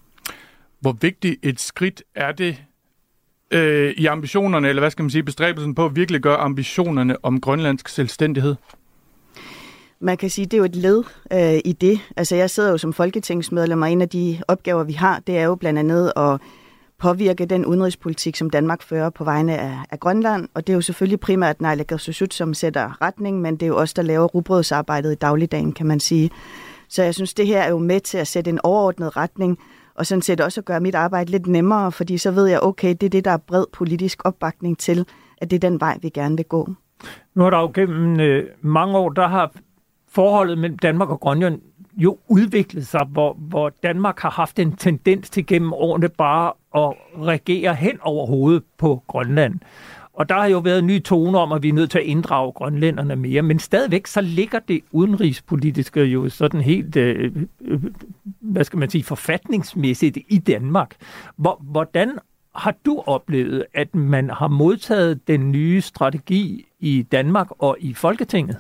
[0.80, 2.64] Hvor vigtigt et skridt er det
[3.52, 7.42] øh, i ambitionerne, eller hvad skal man sige, bestræbelsen på at virkelig gøre ambitionerne om
[7.42, 8.56] grønlandsk selvstændighed?
[10.00, 12.00] Man kan sige, det er jo et led øh, i det.
[12.18, 15.44] Altså jeg sidder jo som folketingsmedlem, og en af de opgaver, vi har, det er
[15.44, 16.42] jo blandt andet at
[17.04, 20.50] påvirke den udenrigspolitik, som Danmark fører på vegne af, af Grønland.
[20.54, 23.94] Og det er jo selvfølgelig primært Naalakkersuisut, som sætter retning, men det er jo også
[23.98, 26.30] der laver rugbrødsarbejdet i dagligdagen, kan man sige.
[26.90, 29.60] Så jeg synes, det her er jo med til at sætte en overordnet retning,
[29.96, 32.90] og sådan set også at gøre mit arbejde lidt nemmere, fordi så ved jeg, okay,
[32.90, 35.06] det er det, der er bred politisk opbakning til,
[35.38, 36.70] at det er den vej, vi gerne vil gå.
[37.36, 39.52] Nu har der jo gennem øh, mange år, der har
[40.10, 41.62] forholdet mellem Danmark og Grønland
[41.98, 46.94] jo udviklet sig, hvor, hvor Danmark har haft en tendens til gennem årene bare at
[47.22, 49.60] regere hen over hovedet på Grønland.
[50.14, 52.52] Og der har jo været nye toner om, at vi er nødt til at inddrage
[52.52, 57.84] grønlænderne mere, men stadigvæk så ligger det udenrigspolitiske jo sådan helt, øh, øh,
[58.40, 60.96] hvad skal man sige, forfatningsmæssigt i Danmark.
[61.36, 62.18] Hvor, hvordan
[62.56, 68.58] har du oplevet, at man har modtaget den nye strategi i Danmark og i Folketinget?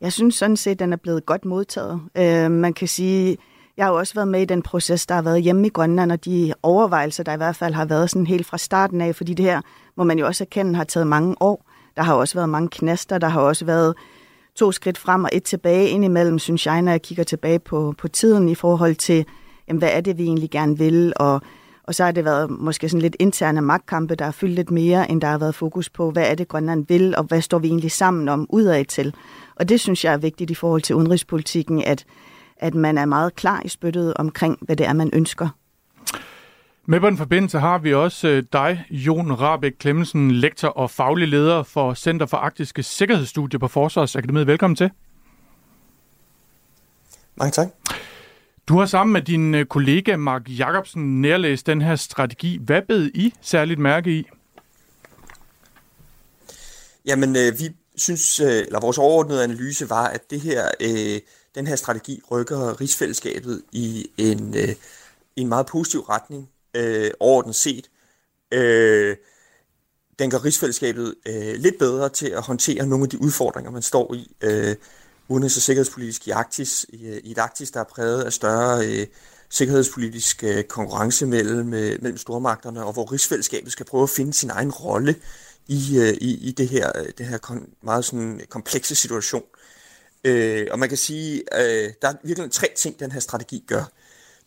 [0.00, 2.00] Jeg synes sådan set, at den er blevet godt modtaget.
[2.16, 3.36] Øh, man kan sige,
[3.76, 6.12] jeg har jo også været med i den proces, der har været hjemme i Grønland,
[6.12, 9.34] og de overvejelser, der i hvert fald har været sådan helt fra starten af, fordi
[9.34, 9.60] det her,
[9.96, 11.64] må man jo også erkende, har taget mange år.
[11.96, 13.94] Der har også været mange knaster, der har også været
[14.54, 18.08] to skridt frem og et tilbage indimellem, synes jeg, når jeg kigger tilbage på, på
[18.08, 19.24] tiden i forhold til,
[19.68, 21.40] jamen, hvad er det, vi egentlig gerne vil, og,
[21.84, 25.10] og så har det været måske sådan lidt interne magtkampe, der har fyldt lidt mere,
[25.10, 27.68] end der har været fokus på, hvad er det, Grønland vil, og hvad står vi
[27.68, 29.14] egentlig sammen om udad til.
[29.56, 32.04] Og det synes jeg er vigtigt i forhold til udenrigspolitikken, at,
[32.56, 35.48] at man er meget klar i spyttet omkring, hvad det er, man ønsker.
[36.88, 41.28] Med på den forbindelse har vi også øh, dig, Jon Rabeck Klemmensen, lektor og faglig
[41.28, 44.46] leder for Center for Arktiske Sikkerhedsstudier på Forsvarsakademiet.
[44.46, 44.90] Velkommen til.
[47.36, 47.68] Mange tak.
[48.68, 52.58] Du har sammen med din øh, kollega Mark Jacobsen nærlæst den her strategi.
[52.62, 54.28] Hvad bed I særligt mærke i?
[57.06, 61.20] Jamen, øh, vi synes, øh, eller vores overordnede analyse var, at det her, øh,
[61.56, 64.74] den her strategi rykker rigsfællesskabet i en, øh,
[65.36, 67.90] i en meget positiv retning, øh, overordnet set.
[68.52, 69.16] Øh,
[70.18, 74.14] den gør rigsfællesskabet øh, lidt bedre til at håndtere nogle af de udfordringer, man står
[74.14, 74.76] i, øh,
[75.28, 78.86] udenrigs- og sikkerhedspolitisk i Arktis, i, øh, i et Arktis, der er præget af større
[78.86, 79.06] øh,
[79.50, 84.50] sikkerhedspolitisk øh, konkurrence mellem, øh, mellem stormagterne, og hvor rigsfællesskabet skal prøve at finde sin
[84.50, 85.14] egen rolle
[85.66, 89.42] i, øh, i, i det her, øh, det her kon, meget sådan komplekse situation.
[89.42, 89.65] Øh,
[90.26, 93.92] Øh, og man kan sige, øh, der er virkelig tre ting, den her strategi gør.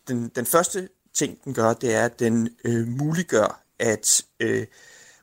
[0.08, 4.66] Den, den første ting, den gør, det er, at den øh, muliggør, at øh,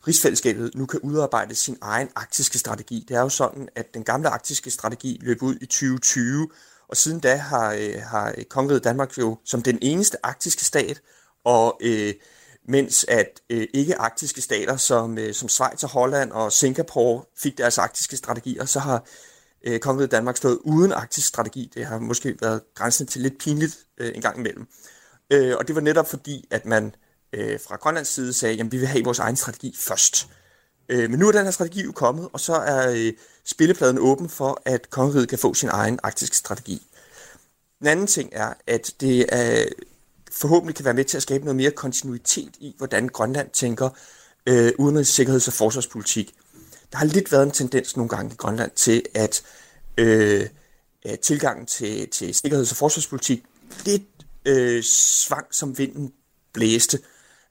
[0.07, 3.05] rigsfællesskabet nu kan udarbejde sin egen arktiske strategi.
[3.07, 6.49] Det er jo sådan, at den gamle arktiske strategi løb ud i 2020,
[6.87, 11.01] og siden da har, øh, har kongeriget Danmark jo som den eneste arktiske stat
[11.43, 12.13] og øh,
[12.67, 17.77] mens at øh, ikke-arktiske stater som, øh, som Schweiz og Holland og Singapore fik deres
[17.77, 19.05] arktiske strategier, så har
[19.63, 21.71] øh, kongeriget Danmark stået uden arktisk strategi.
[21.73, 24.67] Det har måske været grænsen til lidt pinligt øh, en gang imellem.
[25.29, 26.95] Øh, og det var netop fordi, at man
[27.33, 30.27] øh, fra Grønlands side sagde, at vi vil have vores egen strategi først.
[30.89, 33.13] Øh, men nu er den her strategi jo kommet, og så er øh,
[33.45, 36.87] spillepladen åben for, at kongeriget kan få sin egen arktiske strategi.
[37.79, 39.65] Den anden ting er, at det er,
[40.31, 43.89] forhåbentlig kan være med til at skabe noget mere kontinuitet i, hvordan Grønland tænker
[44.47, 46.35] øh, udenrigs-, sikkerheds- og forsvarspolitik.
[46.91, 49.43] Der har lidt været en tendens nogle gange i Grønland til, at
[49.97, 50.45] øh,
[51.21, 53.43] tilgangen til, til sikkerheds- og forsvarspolitik
[53.85, 54.03] lidt
[54.45, 56.13] øh, svang som vinden
[56.53, 56.99] blæste.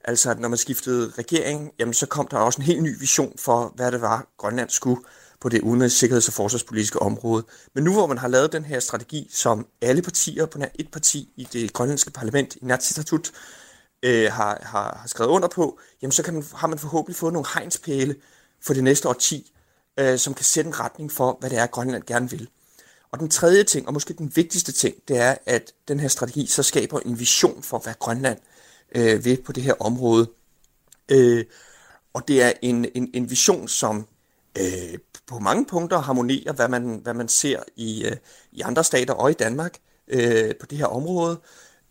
[0.03, 3.33] Altså, at når man skiftede regering, jamen, så kom der også en helt ny vision
[3.39, 5.01] for, hvad det var, Grønland skulle
[5.41, 7.45] på det udenrigs-, sikkerheds- og forsvarspolitiske område.
[7.75, 10.91] Men nu hvor man har lavet den her strategi, som alle partier på nær et
[10.91, 13.31] parti i det grønlandske parlament, i Natsitatut,
[14.03, 17.33] øh, har, har, har skrevet under på, jamen så kan man, har man forhåbentlig fået
[17.33, 18.15] nogle hegnspæle
[18.67, 19.51] for det næste årti,
[19.97, 22.49] øh, som kan sætte en retning for, hvad det er, Grønland gerne vil.
[23.11, 26.45] Og den tredje ting, og måske den vigtigste ting, det er, at den her strategi
[26.45, 28.37] så skaber en vision for, hvad Grønland
[28.95, 30.29] øh, vil på det her område.
[31.09, 31.45] Øh,
[32.13, 34.07] og det er en, en, en vision, som
[34.59, 38.15] øh, på mange punkter harmonerer, hvad man, hvad man ser i, øh,
[38.51, 39.77] i andre stater og i Danmark
[40.07, 41.39] øh, på det her område.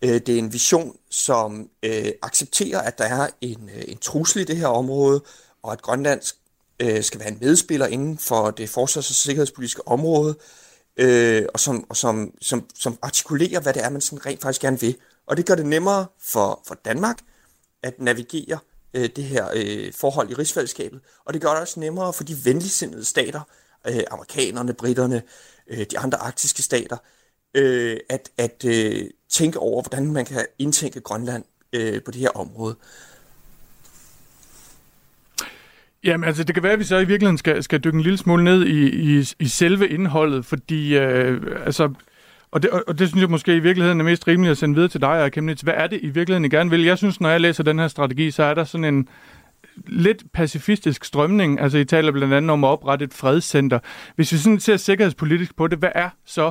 [0.03, 4.41] Øh, det er en vision, som øh, accepterer, at der er en, øh, en trussel
[4.41, 5.23] i det her område,
[5.63, 6.21] og at Grønland
[6.81, 10.37] øh, skal være en medspiller inden for det forsvars- og sikkerhedspolitiske område,
[10.97, 14.61] øh, og, som, og som, som, som artikulerer, hvad det er, man sådan rent faktisk
[14.61, 14.97] gerne vil.
[15.27, 17.19] Og det gør det nemmere for, for Danmark
[17.83, 18.59] at navigere
[18.95, 22.45] øh, det her øh, forhold i rigsfællesskabet, og det gør det også nemmere for de
[22.45, 23.41] venligsindede stater,
[23.87, 25.23] øh, amerikanerne, britterne,
[25.69, 26.97] øh, de andre arktiske stater,
[27.55, 32.31] øh, at, at øh, tænke over, hvordan man kan indtænke Grønland øh, på det her
[32.31, 32.77] område.
[36.07, 38.19] Jamen, altså, det kan være, at vi så i virkeligheden skal, skal dykke en lille
[38.19, 41.93] smule ned i, i, i selve indholdet, fordi, øh, altså,
[42.51, 44.89] og det, og det synes jeg måske i virkeligheden er mest rimeligt at sende videre
[44.89, 45.63] til dig, Kemnitz.
[45.63, 46.85] Hvad er det i virkeligheden, I gerne vil?
[46.85, 49.09] Jeg synes, når jeg læser den her strategi, så er der sådan en
[49.87, 51.61] lidt pacifistisk strømning.
[51.61, 53.79] Altså, I taler blandt andet om at oprette et fredscenter.
[54.17, 56.51] Hvis vi sådan ser sikkerhedspolitisk på det, hvad er så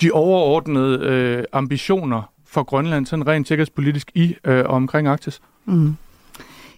[0.00, 5.40] de overordnede øh, ambitioner for Grønland, sådan rent sikkerhedspolitisk i øh, omkring Arktis?
[5.64, 5.96] Mm.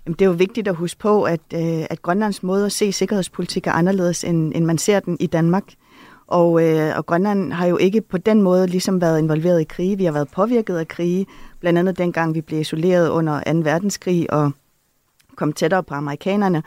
[0.07, 2.93] Jamen, det er jo vigtigt at huske på, at, øh, at Grønlands måde at se
[2.93, 5.65] sikkerhedspolitik er anderledes, end, end man ser den i Danmark.
[6.27, 9.97] Og, øh, og Grønland har jo ikke på den måde ligesom været involveret i krige.
[9.99, 11.27] Vi har været påvirket af krige,
[11.61, 13.59] blandt andet dengang vi blev isoleret under 2.
[13.59, 14.51] verdenskrig og
[15.37, 16.63] kom tættere på amerikanerne.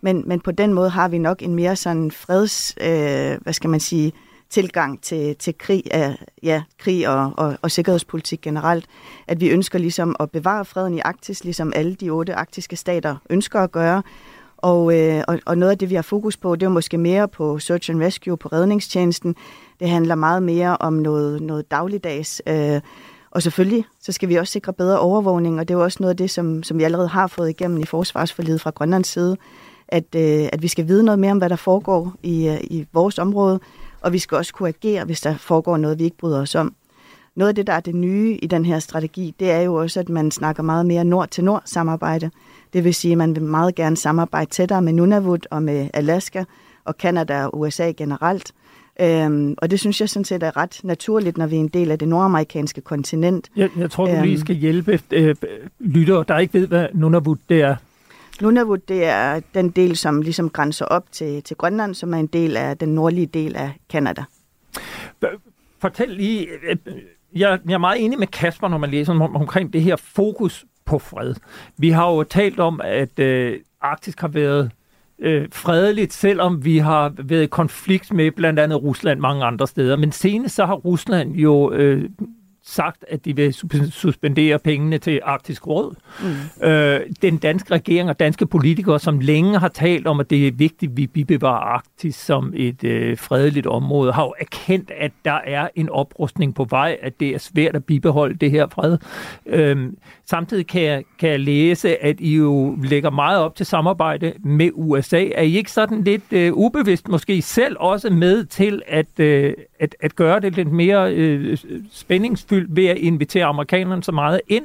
[0.00, 3.70] Men, men på den måde har vi nok en mere sådan freds, øh, hvad skal
[3.70, 4.12] man sige,
[4.50, 8.86] tilgang til, til krig, øh, ja, krig og, og, og sikkerhedspolitik generelt.
[9.28, 13.16] At vi ønsker ligesom at bevare freden i Arktis, ligesom alle de otte arktiske stater
[13.30, 14.02] ønsker at gøre.
[14.56, 17.28] Og, øh, og, og noget af det, vi har fokus på, det er måske mere
[17.28, 19.36] på search and rescue, på redningstjenesten.
[19.80, 22.42] Det handler meget mere om noget, noget dagligdags.
[22.46, 22.80] Øh,
[23.30, 26.10] og selvfølgelig, så skal vi også sikre bedre overvågning, og det er jo også noget
[26.10, 29.36] af det, som, som vi allerede har fået igennem i forsvarsforledet fra Grønlands side,
[29.88, 32.86] at, øh, at vi skal vide noget mere om, hvad der foregår i, øh, i
[32.92, 33.60] vores område,
[34.04, 36.74] og vi skal også kunne agere, hvis der foregår noget, vi ikke bryder os om.
[37.36, 40.00] Noget af det, der er det nye i den her strategi, det er jo også,
[40.00, 42.30] at man snakker meget mere nord-til-nord samarbejde.
[42.72, 46.44] Det vil sige, at man vil meget gerne samarbejde tættere med Nunavut og med Alaska
[46.84, 48.52] og Kanada og USA generelt.
[49.00, 51.90] Øhm, og det synes jeg sådan set er ret naturligt, når vi er en del
[51.90, 53.50] af det nordamerikanske kontinent.
[53.56, 55.34] Jeg, jeg tror, du øhm, lige skal hjælpe øh,
[55.80, 57.76] lyttere, der ikke ved, hvad Nunavut det er.
[58.40, 62.26] Nunavut, det er den del, som ligesom grænser op til, til Grønland, som er en
[62.26, 64.24] del af den nordlige del af Kanada.
[65.78, 66.76] Fortæl lige, øh,
[67.36, 70.64] jeg, jeg er meget enig med Kasper, når man læser om, omkring det her fokus
[70.84, 71.34] på fred.
[71.78, 74.70] Vi har jo talt om, at øh, Arktis har været
[75.18, 79.96] øh, fredeligt, selvom vi har været i konflikt med blandt andet Rusland mange andre steder.
[79.96, 82.10] Men senest så har Rusland jo øh,
[82.66, 83.54] sagt, at de vil
[83.92, 85.94] suspendere pengene til Arktisk Råd.
[86.60, 86.66] Mm.
[86.66, 90.52] Øh, den danske regering og danske politikere, som længe har talt om, at det er
[90.52, 95.40] vigtigt, at vi bevarer Arktis som et øh, fredeligt område, har jo erkendt, at der
[95.46, 98.98] er en oprustning på vej, at det er svært at bibeholde det her fred.
[99.46, 99.92] Øh,
[100.26, 104.70] samtidig kan jeg, kan jeg læse, at I jo lægger meget op til samarbejde med
[104.74, 105.24] USA.
[105.34, 109.54] Er I ikke sådan lidt øh, ubevidst måske selv også med til at, øh,
[109.84, 111.58] at, at gøre det lidt mere øh,
[111.92, 114.64] spændingsfyldt ved at invitere amerikanerne så meget ind,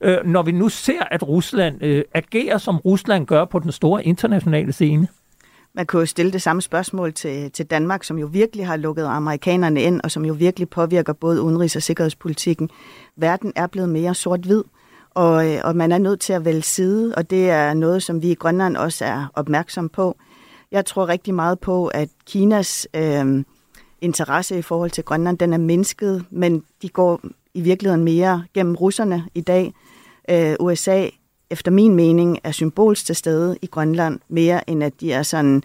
[0.00, 4.04] øh, når vi nu ser, at Rusland øh, agerer, som Rusland gør på den store
[4.04, 5.08] internationale scene?
[5.74, 9.04] Man kunne jo stille det samme spørgsmål til, til Danmark, som jo virkelig har lukket
[9.04, 12.70] amerikanerne ind, og som jo virkelig påvirker både udenrigs- og sikkerhedspolitikken.
[13.16, 14.62] Verden er blevet mere sort-hvid,
[15.10, 18.22] og, øh, og man er nødt til at vælge side, og det er noget, som
[18.22, 20.16] vi i Grønland også er opmærksom på.
[20.72, 23.44] Jeg tror rigtig meget på, at Kinas øh,
[24.00, 27.20] interesse i forhold til Grønland, den er mindsket, men de går
[27.54, 29.74] i virkeligheden mere gennem russerne i dag.
[30.30, 31.08] Øh, USA,
[31.50, 35.62] efter min mening, er symbolsk til stede i Grønland, mere end at de er sådan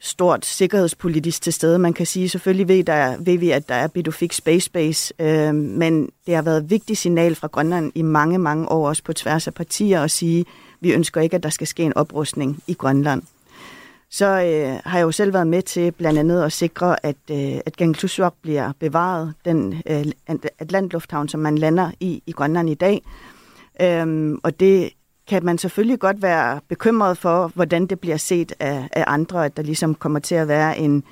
[0.00, 1.78] stort sikkerhedspolitisk til stede.
[1.78, 5.54] Man kan sige, selvfølgelig ved, der, ved vi, at der er Bidufik Space Base, øh,
[5.54, 9.12] men det har været et vigtigt signal fra Grønland i mange, mange år, også på
[9.12, 10.46] tværs af partier, at sige, at
[10.80, 13.22] vi ønsker ikke, at der skal ske en oprustning i Grønland.
[14.10, 17.60] Så øh, har jeg jo selv været med til blandt andet at sikre, at, øh,
[17.66, 20.04] at Ganglusuaq bliver bevaret, den øh,
[20.58, 23.02] Atlantlufthavn, som man lander i i Grønland i dag.
[23.80, 24.90] Øhm, og det
[25.28, 29.56] kan man selvfølgelig godt være bekymret for, hvordan det bliver set af, af andre, at
[29.56, 31.04] der ligesom kommer til at være en,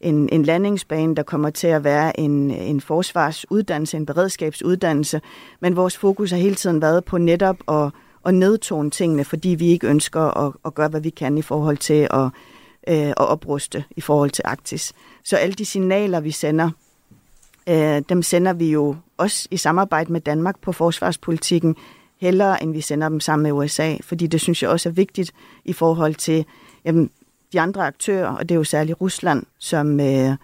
[0.00, 5.20] en, en landingsbane, der kommer til at være en, en forsvarsuddannelse, en beredskabsuddannelse,
[5.60, 7.90] men vores fokus har hele tiden været på netop at,
[8.24, 11.76] at nedtone tingene, fordi vi ikke ønsker at, at gøre, hvad vi kan i forhold
[11.76, 12.24] til at,
[12.88, 14.92] øh, at opruste i forhold til Arktis.
[15.24, 16.70] Så alle de signaler, vi sender,
[17.68, 21.76] øh, dem sender vi jo også i samarbejde med Danmark på forsvarspolitikken,
[22.20, 25.32] hellere end vi sender dem sammen med USA, fordi det synes jeg også er vigtigt
[25.64, 26.44] i forhold til
[26.84, 27.10] jamen,
[27.52, 30.36] de andre aktører, og det er jo særligt Rusland, som, øh,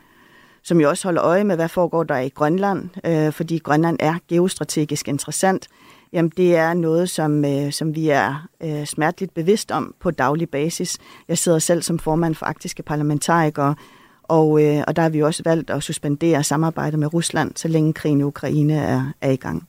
[0.62, 4.14] som jo også holder øje med, hvad foregår der i Grønland, øh, fordi Grønland er
[4.28, 5.68] geostrategisk interessant.
[6.12, 10.50] Jamen, det er noget, som, øh, som vi er øh, smerteligt bevidst om på daglig
[10.50, 10.98] basis.
[11.28, 13.74] Jeg sidder selv som formand for arktiske parlamentarikere,
[14.22, 17.92] og, øh, og der har vi også valgt at suspendere samarbejdet med Rusland, så længe
[17.92, 19.68] krigen i Ukraine er, er i gang.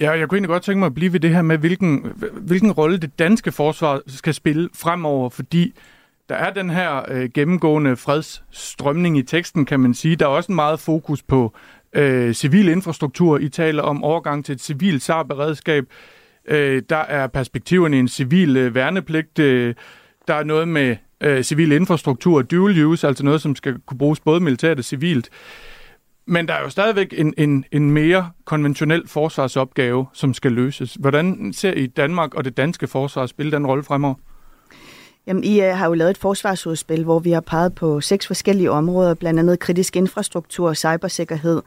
[0.00, 2.72] Ja, jeg kunne egentlig godt tænke mig at blive ved det her med, hvilken, hvilken
[2.72, 5.74] rolle det danske forsvar skal spille fremover, fordi
[6.28, 10.16] der er den her øh, gennemgående fredsstrømning i teksten, kan man sige.
[10.16, 11.52] Der er også en meget fokus på
[11.96, 13.38] øh, civil infrastruktur.
[13.38, 15.84] I taler om overgang til et civilt SAR-beredskab.
[16.48, 19.38] Øh, der er perspektiverne i en civil øh, værnepligt.
[19.38, 19.74] Øh,
[20.28, 24.20] der er noget med øh, civil infrastruktur dual use, altså noget, som skal kunne bruges
[24.20, 25.30] både militært og civilt.
[26.26, 30.94] Men der er jo stadigvæk en, en, en mere konventionel forsvarsopgave, som skal løses.
[31.00, 34.14] Hvordan ser I Danmark og det danske forsvar spille den rolle fremover?
[35.26, 38.70] Jamen, I øh, har jo lavet et forsvarsudspil, hvor vi har peget på seks forskellige
[38.70, 41.62] områder, blandt andet kritisk infrastruktur, cybersikkerhed,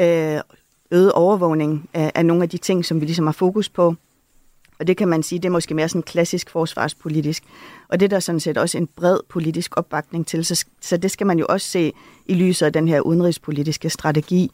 [0.00, 0.40] øh,
[0.90, 3.94] øget overvågning af, af nogle af de ting, som vi ligesom har fokus på.
[4.78, 7.44] Og det kan man sige, det er måske mere sådan klassisk forsvarspolitisk.
[7.88, 10.44] Og det er der sådan set også en bred politisk opbakning til.
[10.44, 11.92] Så, så det skal man jo også se
[12.26, 14.50] i lyset af den her udenrigspolitiske strategi.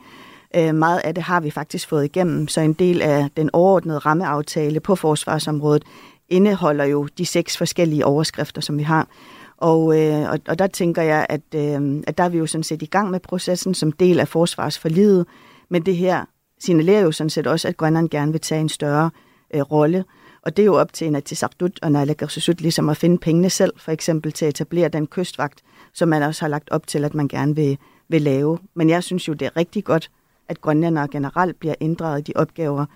[0.57, 3.99] Øh, meget af det har vi faktisk fået igennem, så en del af den overordnede
[3.99, 5.85] rammeaftale på forsvarsområdet
[6.33, 9.09] indeholder jo de seks forskellige overskrifter, som vi har.
[9.57, 12.63] Og, øh, og, og der tænker jeg, at, øh, at der er vi jo sådan
[12.63, 15.27] set i gang med processen som del af forsvarsforlidet,
[15.71, 16.25] men det her
[16.61, 19.11] signalerer jo sådan set også, at Grønland gerne vil tage en større
[19.55, 20.05] øh, rolle.
[20.43, 23.93] Og det er jo op til Inatsisartut og Naalakkersuisut ligesom at finde pengene selv, for
[23.93, 25.63] eksempel til at etablere den kystvagt,
[25.95, 27.79] som man også har lagt op til, at man gerne vil,
[28.09, 28.59] vil lave.
[28.75, 30.11] Men jeg synes jo, det er rigtig godt,
[30.49, 32.87] at grønlændere generelt bliver inddraget i de opgaver,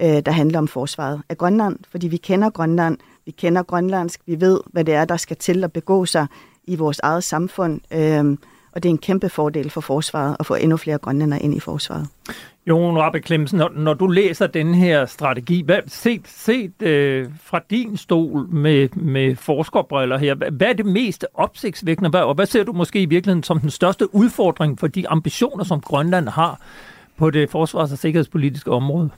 [0.00, 4.40] øh, der handler om forsvaret af Grønland, fordi vi kender Grønland, vi kender grønlandsk, vi
[4.40, 6.26] ved, hvad det er, der skal til at begå sig
[6.64, 8.36] i vores eget samfund, øh,
[8.72, 11.60] og det er en kæmpe fordel for forsvaret at få endnu flere grønlændere ind i
[11.60, 12.08] forsvaret.
[12.66, 17.60] Jon Rappe Klemsen, når, når du læser den her strategi, hvad, set, set øh, fra
[17.70, 22.64] din stol med, med forskerbriller her, hvad, hvad er det mest opsigtsvækkende, og hvad ser
[22.64, 26.60] du måske i virkeligheden som den største udfordring for de ambitioner, som Grønland har
[27.16, 29.10] på det forsvars- og sikkerhedspolitiske område?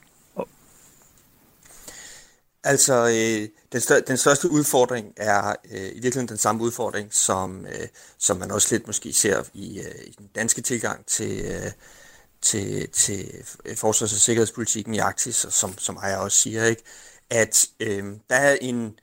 [2.66, 7.66] Altså, øh, den, stør, den største udfordring er øh, i virkeligheden den samme udfordring, som,
[7.66, 7.88] øh,
[8.18, 11.72] som man også lidt måske ser i, øh, i den danske tilgang til, øh,
[12.42, 16.82] til, til øh, forsvars- og sikkerhedspolitikken i Arktis, og som, som jeg også siger, ikke?
[17.30, 18.98] at øh, der er en,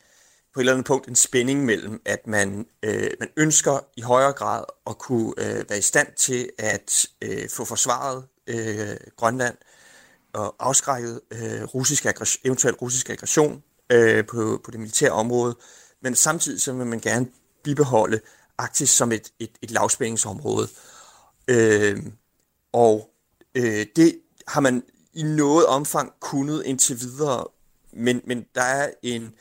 [0.53, 4.33] på et eller andet punkt en spænding mellem, at man, øh, man ønsker i højere
[4.33, 9.55] grad at kunne øh, være i stand til at øh, få forsvaret øh, Grønland
[10.33, 15.55] og afskrækket øh, russisk aggression, eventuel russisk aggression øh, på, på det militære område,
[16.01, 17.27] men samtidig så vil man gerne
[17.63, 18.19] bibeholde
[18.57, 20.67] Arktis som et, et, et lavspændingsområde.
[21.47, 22.03] Øh,
[22.73, 23.09] og
[23.55, 27.45] øh, det har man i noget omfang kunnet indtil videre,
[27.93, 29.33] men, men der er en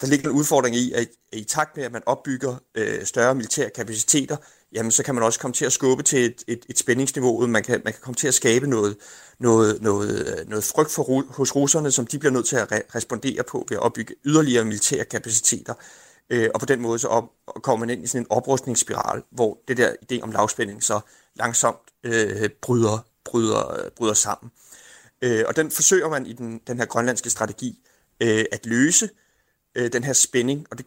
[0.00, 3.70] der ligger en udfordring i, at i takt med, at man opbygger øh, større militære
[3.70, 4.36] kapaciteter,
[4.72, 7.46] jamen så kan man også komme til at skubbe til et, et, et spændingsniveau.
[7.46, 8.96] Man kan, man kan komme til at skabe noget,
[9.38, 12.94] noget, noget, øh, noget frygt for, hos russerne, som de bliver nødt til at re-
[12.94, 15.74] respondere på ved at opbygge yderligere militære kapaciteter.
[16.30, 17.24] Øh, og på den måde så op,
[17.62, 21.00] kommer man ind i sådan en oprustningsspiral, hvor det der idé om lavspænding så
[21.34, 24.50] langsomt øh, bryder, bryder, bryder sammen.
[25.22, 27.78] Øh, og den forsøger man i den, den her grønlandske strategi
[28.22, 29.08] øh, at løse,
[29.74, 30.86] øh, den her spænding, og det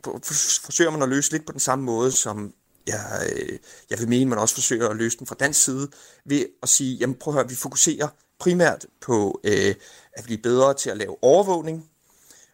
[0.63, 2.53] forsøger man at løse lidt på den samme måde, som
[2.87, 3.59] jeg, øh,
[3.89, 5.89] jeg vil mene, man også forsøger at løse den fra dansk side,
[6.25, 8.07] ved at sige, jamen prøv at høre, vi fokuserer
[8.39, 9.75] primært på øh,
[10.13, 11.89] at blive bedre til at lave overvågning,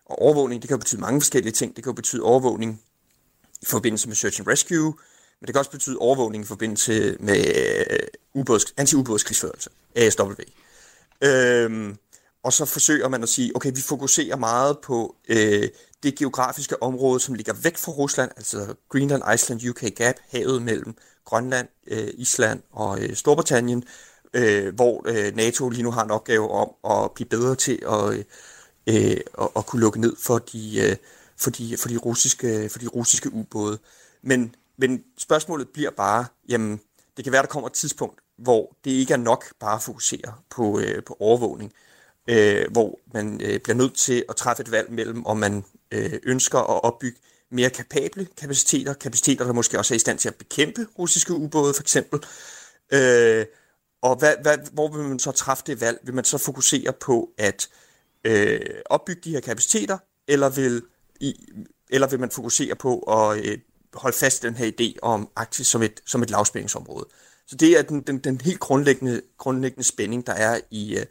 [0.05, 1.75] og overvågning, det kan jo betyde mange forskellige ting.
[1.75, 2.82] Det kan jo betyde overvågning
[3.61, 4.93] i forbindelse med search and rescue,
[5.39, 7.45] men det kan også betyde overvågning i forbindelse med
[8.36, 8.45] øh,
[8.77, 10.32] anti-ubådskrigsførelse, ASW.
[11.23, 11.97] Øhm,
[12.43, 15.69] og så forsøger man at sige, okay, vi fokuserer meget på øh,
[16.04, 20.95] det geografiske område, som ligger væk fra Rusland, altså Greenland, Iceland, UK Gap, havet mellem
[21.26, 23.84] Grønland, øh, Island og øh, Storbritannien,
[24.34, 28.14] øh, hvor øh, NATO lige nu har en opgave om at blive bedre til at,
[28.14, 28.24] øh,
[28.88, 30.95] øh, at, at kunne lukke ned for de, øh,
[31.38, 33.80] for de, for de russiske, for de russiske ubåde.
[34.22, 36.80] Men, men spørgsmålet bliver bare, jamen,
[37.18, 40.34] det kan være, der kommer et tidspunkt, hvor det ikke er nok bare at fokusere
[40.50, 41.74] på, øh, på overvågning,
[42.28, 46.19] øh, hvor man øh, bliver nødt til at træffe et valg mellem, om man øh,
[46.23, 47.19] ønsker at opbygge
[47.51, 51.73] mere kapable kapaciteter, kapaciteter, der måske også er i stand til at bekæmpe russiske ubåde
[51.73, 52.19] for eksempel.
[52.93, 53.45] Øh,
[54.01, 55.99] og hvad, hvad, hvor vil man så træffe det valg?
[56.03, 57.69] Vil man så fokusere på at
[58.23, 60.81] øh, opbygge de her kapaciteter, eller vil,
[61.19, 61.35] i,
[61.89, 63.57] eller vil man fokusere på at øh,
[63.93, 67.05] holde fast i den her idé om Arktis som et, som et lavspændingsområde?
[67.47, 71.05] Så det er den, den, den helt grundlæggende, grundlæggende spænding, der er i, øh,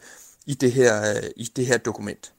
[0.46, 2.32] i, det her, øh, i det her dokument.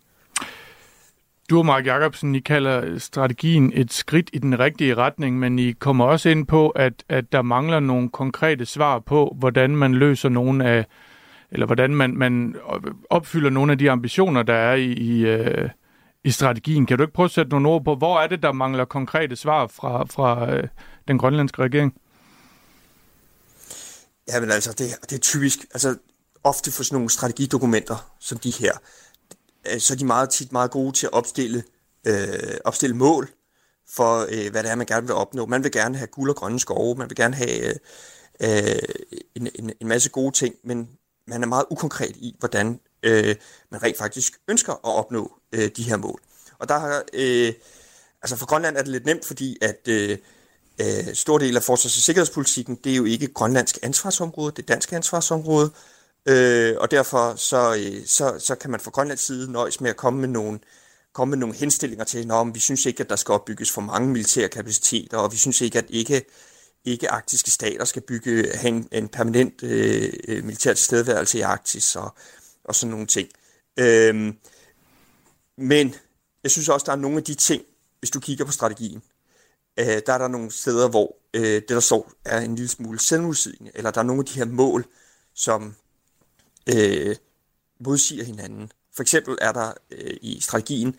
[1.50, 5.60] Du og Mark Jacobsen, I kalder øh, strategien et skridt i den rigtige retning, men
[5.60, 9.94] I kommer også ind på, at, at der mangler nogle konkrete svar på, hvordan man
[9.94, 10.86] løser nogle af,
[11.52, 12.56] eller hvordan man, man
[13.10, 15.70] opfylder nogle af de ambitioner, der er i, i, øh,
[16.24, 16.86] i strategien.
[16.86, 19.36] Kan du ikke prøve at sætte nogle ord på, hvor er det, der mangler konkrete
[19.36, 20.68] svar fra, fra øh,
[21.08, 21.94] den grønlandske regering?
[24.28, 25.96] Ja, men altså, det, det er typisk, altså
[26.44, 28.72] ofte for sådan nogle strategidokumenter som de her,
[29.74, 31.64] Øh, så er de meget tit meget gode til at opstille,
[32.08, 33.30] øh, opstille mål
[33.90, 35.46] for, øh, hvad det er, man gerne vil opnå.
[35.46, 37.76] Man vil gerne have guld og grønne skove, man vil gerne have øh,
[38.42, 38.80] øh,
[39.36, 40.90] en, en, en masse gode ting, men
[41.28, 43.36] man er meget ukonkret i, hvordan øh,
[43.72, 46.22] man rent faktisk ønsker at opnå øh, de her mål.
[46.60, 47.54] Og der har, øh,
[48.22, 50.18] altså for Grønland er det lidt nemt, fordi at øh,
[50.82, 54.74] øh, stor del af forsvars- og sikkerhedspolitikken, det er jo ikke grønlandsk ansvarsområde, det er
[54.74, 55.72] dansk ansvarsområde,
[56.30, 59.98] Øh, og derfor så, øh, så, så kan man fra Grønlands side nøjes med at
[59.98, 60.60] komme med nogle,
[61.14, 64.10] komme med nogle henstillinger til, at vi synes ikke, at der skal opbygges for mange
[64.10, 66.26] militære kapaciteter, og vi synes ikke, at ikke,
[66.86, 71.96] ikke arktiske stater skal bygge have en, en permanent øh, øh militær tilstedeværelse i Arktis
[71.96, 72.16] og,
[72.64, 73.30] og sådan nogle ting.
[73.80, 74.34] Øh,
[75.58, 75.96] men
[76.44, 77.64] jeg synes også, der er nogle af de ting,
[78.00, 79.02] hvis du kigger på strategien,
[79.80, 83.00] øh, der er der nogle steder, hvor øh, det, der står, er en lille smule
[83.00, 84.86] selvmodsigende, eller der er nogle af de her mål,
[85.36, 85.76] som
[86.76, 87.16] øh,
[87.80, 88.72] modsiger hinanden.
[88.96, 90.96] For eksempel er der øh, i strategien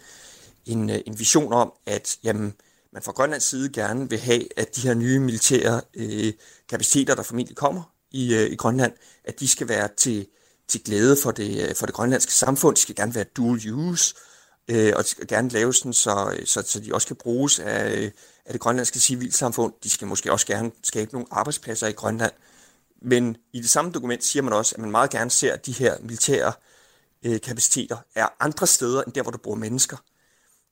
[0.67, 2.55] en, øh, en vision om, at jamen,
[2.93, 6.33] man fra Grønlands side gerne vil have, at de her nye militære øh,
[6.69, 8.93] kapaciteter, der formentlig kommer i, øh, i Grønland,
[9.25, 10.27] at de skal være til,
[10.69, 12.77] til glæde for det, øh, for det grønlandske samfund.
[12.77, 14.15] De skal gerne være dual use,
[14.69, 17.59] øh, og de skal gerne laves sådan, så, øh, så, så de også kan bruges
[17.59, 18.11] af, øh,
[18.47, 19.73] af det grønlandske civilsamfund.
[19.85, 22.33] De skal måske også gerne skabe nogle arbejdspladser i Grønland.
[23.03, 25.73] Men i det samme dokument siger man også, at man meget gerne ser, at de
[25.73, 26.53] her militære
[27.23, 29.97] øh, kapaciteter er andre steder, end der, hvor der bor mennesker.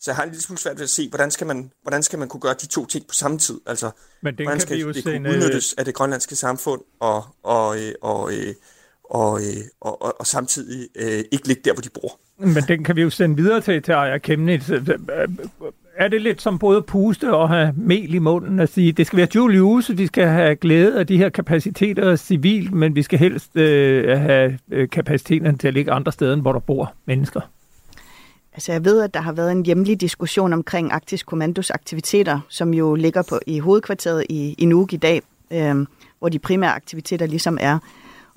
[0.00, 2.18] Så jeg har en lille smule svært ved at se, hvordan skal man, hvordan skal
[2.18, 3.60] man kunne gøre de to ting på samme tid?
[3.66, 3.90] Altså,
[4.22, 7.80] Men den hvordan skal vi jo det kunne udnyttes af det grønlandske samfund, og, og,
[7.80, 8.54] øh, og, øh,
[9.10, 9.40] og, og,
[9.80, 12.18] og, og, og samtidig øh, ikke ligge der, hvor de bor?
[12.38, 14.70] Men den kan vi jo sende videre til, til Aya Kemnitz
[15.98, 19.16] er det lidt som både puste og have mel i munden at sige, det skal
[19.16, 23.18] være dual use, vi skal have glæde af de her kapaciteter civilt, men vi skal
[23.18, 27.40] helst øh, have øh, kapaciteten til at ligge andre steder, end hvor der bor mennesker.
[28.52, 32.74] Altså jeg ved, at der har været en hjemlig diskussion omkring Arktisk Kommandos aktiviteter, som
[32.74, 35.86] jo ligger på i hovedkvarteret i, i Nuuk i dag, øh,
[36.18, 37.78] hvor de primære aktiviteter ligesom er.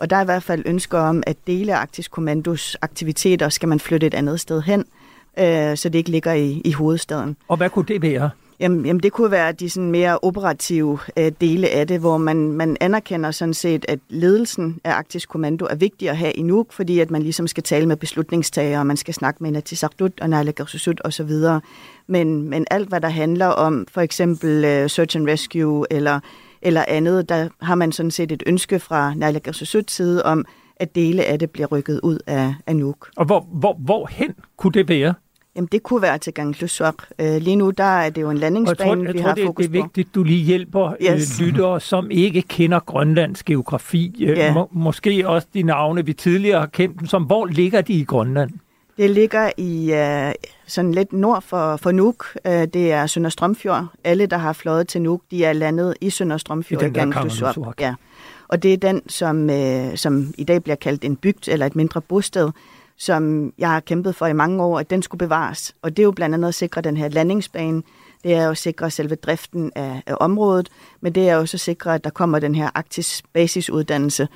[0.02, 3.70] Og der er i hvert fald ønsker om, at dele af Arktisk Kommandos aktiviteter skal
[3.70, 4.86] man flytte et andet sted hen–
[5.39, 7.38] øh, så det ikke ligger i, i hovedstaden.
[7.47, 8.30] Og hvad kunne det være?
[8.60, 12.52] Jamen, jamen det kunne være de sådan mere operative øh, dele af det, hvor man,
[12.52, 16.74] man anerkender sådan set, at ledelsen af Arktisk Kommando er vigtig at have i Nuuk,
[16.74, 20.30] fordi at man ligesom skal tale med beslutningstagere, og man skal snakke med Natisartut og
[20.30, 21.62] Naalakkersuisut videre.
[22.08, 26.20] Men, men alt, hvad der handler om for eksempel uh, search and rescue eller,
[26.62, 30.45] eller andet, der har man sådan set et ønske fra Naalakkersuisuts side om,
[30.76, 33.09] at dele af det bliver rykket ud af, af Nuuk.
[33.16, 35.14] Og hvor, hvor, hvor hen kunne det være?
[35.55, 36.95] Jamen, det kunne være til Gangluswap.
[37.20, 39.36] Øh, lige nu, der er det jo en landingsbane, jeg tror, jeg vi tror, har
[39.36, 41.09] det, fokus det er vigtigt, du lige hjælper yes.
[41.09, 41.39] Yes.
[41.41, 44.26] øh, lyttere, som ikke kender Grønlands geografi.
[44.28, 47.24] Øh, må, måske også de navne, vi tidligere har kendt dem som.
[47.24, 48.51] Hvor ligger de i Grønland?
[48.98, 50.34] Det ligger i øh,
[50.68, 52.26] sådan lidt nord for, for Nuuk.
[52.46, 53.88] Øh, det er Sønder Strømfjord.
[54.04, 57.02] Alle, der har fløjet til Nuuk, de er landet i Sønder Strømfjord I den der.
[57.80, 57.94] Ja.
[58.48, 61.76] Og det er den, som, øh, som i dag bliver kaldt en bygd eller et
[61.76, 62.52] mindre bosted,
[62.98, 65.76] som jeg har kæmpet for i mange år, at den skulle bevares.
[65.82, 67.84] Og det er jo blandt andet at sikre den her landingsbane.
[68.24, 70.70] Det er jo at sikre selve driften af, af området,
[71.02, 74.28] men det er også at sikre, at der kommer den her Arktis basisuddannelse,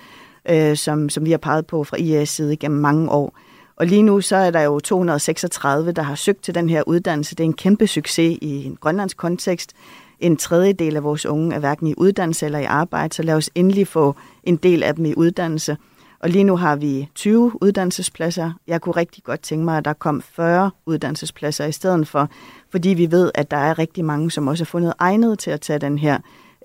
[0.49, 3.38] øh, som, som vi har peget på fra IA's side gennem mange år.
[3.78, 7.36] Og lige nu så er der jo 236, der har søgt til den her uddannelse.
[7.36, 9.73] Det er en kæmpe succes i en grønlandsk kontekst.
[10.19, 13.49] En tredjedel af vores unge er hverken i uddannelse eller i arbejde, så lad os
[13.55, 15.78] endelig få en del af dem i uddannelse.
[16.19, 18.51] Og lige nu har vi 20 uddannelsespladser.
[18.67, 22.30] Jeg kunne rigtig godt tænke mig, at der kom 40 uddannelsespladser i stedet for,
[22.71, 25.61] fordi vi ved, at der er rigtig mange, som også har fundet egnet til at
[25.61, 26.17] tage den her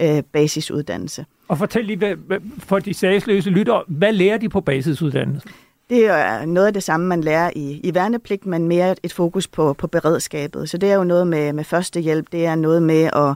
[0.02, 1.26] øh, basisuddannelse.
[1.48, 5.50] Og fortæl lige hvad, hvad, for de sagsløse lytter, hvad lærer de på basisuddannelsen?
[5.90, 9.48] Det er noget af det samme, man lærer i, i værnepligt, men mere et fokus
[9.48, 10.70] på, på beredskabet.
[10.70, 13.34] Så det er jo noget med, med førstehjælp, det er noget med at,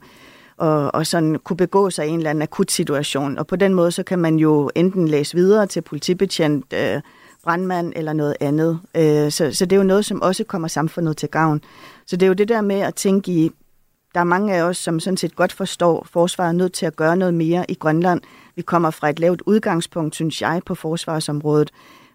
[0.56, 3.38] og, og sådan kunne begå sig i en eller anden akut situation.
[3.38, 7.00] Og på den måde, så kan man jo enten læse videre til politibetjent, øh,
[7.44, 8.80] brandmand eller noget andet.
[8.96, 11.60] Øh, så, så det er jo noget, som også kommer samfundet til gavn.
[12.06, 13.50] Så det er jo det der med at tænke i,
[14.14, 16.86] der er mange af os, som sådan set godt forstår, at forsvaret er nødt til
[16.86, 18.20] at gøre noget mere i Grønland.
[18.56, 21.70] Vi kommer fra et lavt udgangspunkt, synes jeg, på forsvarsområdet.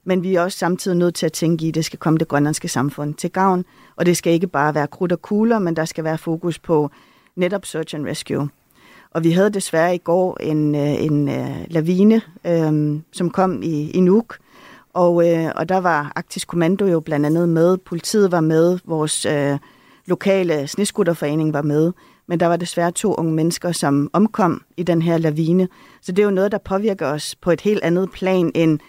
[0.09, 2.27] Men vi er også samtidig nødt til at tænke i, at det skal komme det
[2.27, 3.65] grønlandske samfund til gavn.
[3.95, 6.91] Og det skal ikke bare være krudt og kugler, men der skal være fokus på
[7.35, 8.49] netop search and rescue.
[9.11, 13.91] Og vi havde desværre i går en, øh, en øh, lavine, øhm, som kom i,
[13.91, 14.37] i Nuuk.
[14.93, 17.77] Og, øh, og der var Arktisk Kommando jo blandt andet med.
[17.77, 18.79] Politiet var med.
[18.85, 19.57] Vores øh,
[20.05, 21.91] lokale sneskuterforening var med.
[22.27, 25.67] Men der var desværre to unge mennesker, som omkom i den her lavine.
[26.01, 28.79] Så det er jo noget, der påvirker os på et helt andet plan end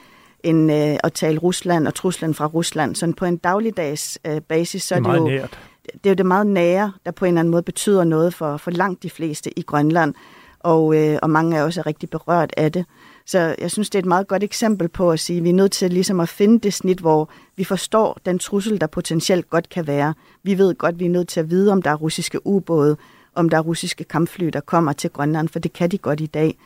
[0.44, 2.94] end øh, at tale Rusland og truslen fra Rusland.
[2.94, 5.58] Så på en dagligdags øh, basis, så Det er er det, meget jo, nært.
[5.92, 8.56] det er jo det meget nære, der på en eller anden måde betyder noget for,
[8.56, 10.14] for langt de fleste i Grønland.
[10.60, 12.84] Og, øh, og mange er også rigtig berørt af det.
[13.26, 15.54] Så jeg synes, det er et meget godt eksempel på at sige, at vi er
[15.54, 19.68] nødt til ligesom at finde det snit, hvor vi forstår den trussel, der potentielt godt
[19.68, 20.14] kan være.
[20.42, 22.96] Vi ved godt, at vi er nødt til at vide, om der er russiske ubåde,
[23.34, 26.26] om der er russiske kampfly, der kommer til Grønland, for det kan de godt i
[26.26, 26.58] dag.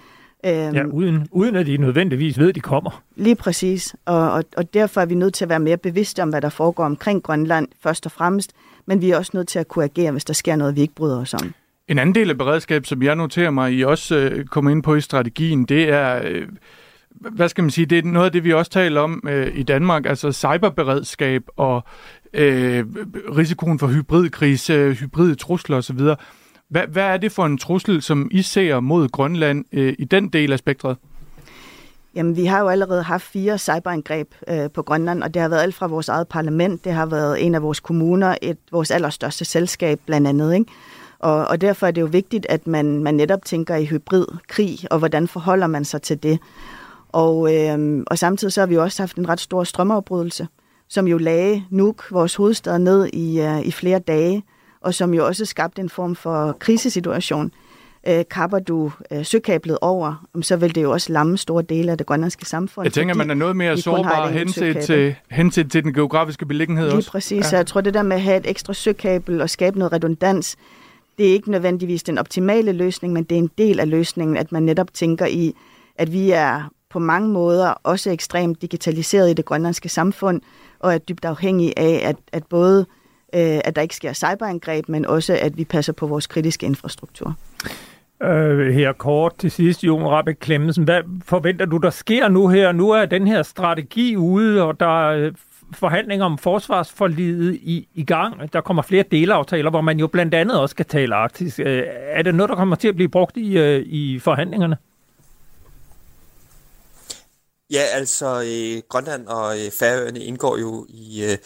[0.47, 3.03] Øhm, Ja, uden, uden at de nødvendigvis ved, at de kommer.
[3.17, 6.29] Lige præcis, og, og, og derfor er vi nødt til at være mere bevidste om,
[6.29, 8.53] hvad der foregår omkring Grønland først og fremmest,
[8.87, 10.95] men vi er også nødt til at kunne agere, hvis der sker noget, vi ikke
[10.95, 11.55] bryder os om.
[11.89, 14.95] En anden del af beredskab, som jeg noterer mig, I også øh, kommer ind på
[14.95, 16.49] i strategien, det er, øh,
[17.11, 19.63] hvad skal man sige, det er noget af det, vi også taler om øh, i
[19.63, 21.85] Danmark, altså cyberberedskab og
[22.33, 22.85] øh,
[23.37, 26.01] risikoen for hybridkrise, hybride trusler osv.
[26.69, 30.29] Hvad, hvad er det for en trussel, som I ser mod Grønland øh, i den
[30.29, 30.97] del af spektret?
[32.15, 35.63] Jamen, vi har jo allerede haft fire cyberangreb øh, på Grønland, og det har været
[35.63, 39.45] alt fra vores eget parlament, det har været en af vores kommuner, et vores allerstørste
[39.45, 40.67] selskab blandt andet, ikke?
[41.19, 44.99] Og, og derfor er det jo vigtigt, at man, man netop tænker i hybridkrig, og
[44.99, 46.39] hvordan forholder man sig til det.
[47.09, 50.49] Og, øh, og samtidig så har vi jo også haft en ret stor strømafbrydelse,
[50.89, 54.43] som jo lagde Nuuk, vores hovedstad, ned i, øh, i flere dage,
[54.85, 57.53] og som jo også skabte en form for krisesituation.
[58.07, 61.99] Øh, kapper du øh, søkablet over, så vil det jo også lamme store dele af
[61.99, 62.85] det grønlandske samfund.
[62.85, 66.97] Jeg tænker, man er noget mere sårbar henset til, henset til den geografiske beliggenhed Lige
[66.97, 67.11] også.
[67.11, 67.43] præcis, ja.
[67.43, 70.57] så jeg tror, det der med at have et ekstra søkabel og skabe noget redundans,
[71.19, 74.53] det er ikke nødvendigvis den optimale løsning, men det er en del af løsningen, at
[74.53, 75.55] man netop tænker i,
[75.97, 80.41] at vi er på mange måder også ekstremt digitaliseret i det grønlandske samfund,
[80.81, 82.87] og er dybt afhængige af, at, at både
[83.35, 87.37] øh, at der ikke sker cyberangreb, men også at vi passer på vores kritiske infrastruktur.
[88.23, 90.85] Øh, her kort til sidst, Jon Rabeck Klemmensen.
[90.85, 92.73] Hvad forventer du, der sker nu her?
[92.73, 95.33] Nu er den her strategi ude, og der er øh,
[95.75, 98.53] forhandlinger om forsvarsforlidet i, i gang.
[98.53, 101.61] Der kommer flere delaftaler, hvor man jo blandt andet også skal tale arktisk.
[101.61, 104.77] Øh, er det noget, der kommer til at blive brugt i, øh, i forhandlingerne?
[107.71, 111.39] Ja, altså øh, Grønland og øh, Færøerne indgår jo i, øh,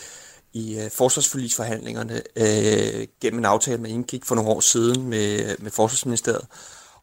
[0.59, 5.71] i øh, forsvarsforlisforhandlingerne øh, gennem en aftale, man indgik for nogle år siden med, med
[5.71, 6.47] Forsvarsministeriet.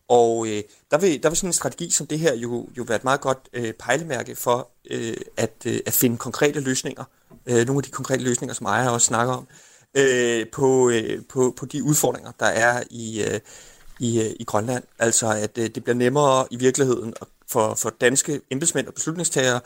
[0.08, 2.96] Og øh, der, vil, der vil sådan en strategi som det her jo, jo være
[2.96, 7.04] et meget godt øh, pejlemærke for øh, at, øh, at finde konkrete løsninger.
[7.46, 9.48] Øh, nogle af de konkrete løsninger, som Ejer også snakker om,
[9.98, 13.40] øh, på, øh, på, på de udfordringer, der er i, øh,
[14.00, 14.84] i, øh, i Grønland.
[15.00, 17.14] Altså at øh, det bliver nemmere i virkeligheden
[17.48, 19.60] for, for danske embedsmænd og beslutningstagere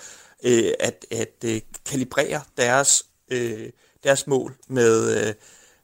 [0.44, 3.70] øh, at, at øh, kalibrere deres, øh,
[4.04, 5.34] deres mål med, øh,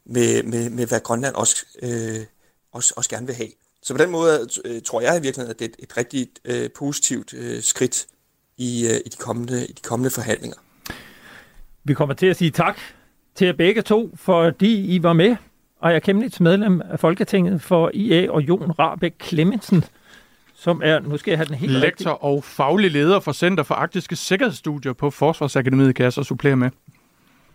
[0.05, 2.25] med, med, med hvad Grønland også, øh,
[2.71, 3.49] også, også gerne vil have.
[3.81, 6.27] Så på den måde øh, tror jeg i virkeligheden, at det er et, et rigtig
[6.45, 8.07] øh, positivt øh, skridt
[8.57, 10.57] i, øh, i, de kommende, i de kommende forhandlinger.
[11.83, 12.77] Vi kommer til at sige tak
[13.35, 15.35] til jer begge to, fordi I var med,
[15.79, 19.83] og jeg er kæmpeligt medlem af Folketinget for IA og Jon Rabeck Clemmensen,
[20.55, 22.09] som er, nu skal jeg have den helt Lektor rigtigt.
[22.09, 26.69] og faglig leder for Center for Arktiske Sikkerhedsstudier på Forsvarsakademiet, kan jeg så supplere med.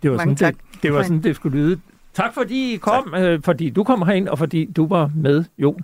[0.02, 0.64] Det var, Mange sådan, tak.
[0.72, 1.80] det, det var sådan, det skulle lyde.
[2.14, 5.80] Tak fordi I kom, øh, fordi du kom herind, og fordi du var med, Jon.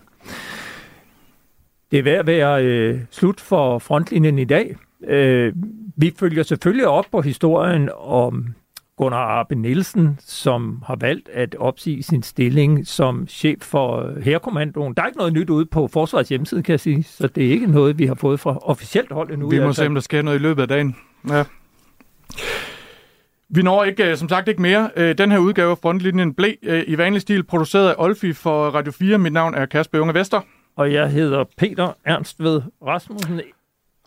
[1.90, 4.76] Det er ved at være øh, slut for frontlinjen i dag.
[5.08, 5.52] Øh,
[5.96, 8.46] vi følger selvfølgelig op på historien om
[8.96, 14.94] Gunnar Arbe Nielsen, som har valgt at opsige sin stilling som chef for Herkommandoen.
[14.94, 17.50] Der er ikke noget nyt ude på Forsvarets hjemmeside, kan jeg sige, så det er
[17.50, 19.48] ikke noget, vi har fået fra officielt hold endnu.
[19.48, 20.96] Vi må se, om der sker noget i løbet af dagen.
[21.28, 21.44] Ja.
[23.50, 24.90] Vi når ikke, øh, som sagt ikke mere.
[24.96, 28.68] Øh, Den her udgave af Frontlinjen blev øh, i vanlig stil produceret af Olfi for
[28.70, 29.18] Radio 4.
[29.18, 30.40] Mit navn er Kasper Junge Vester.
[30.76, 33.40] Og jeg hedder Peter Ernst ved Rasmussen.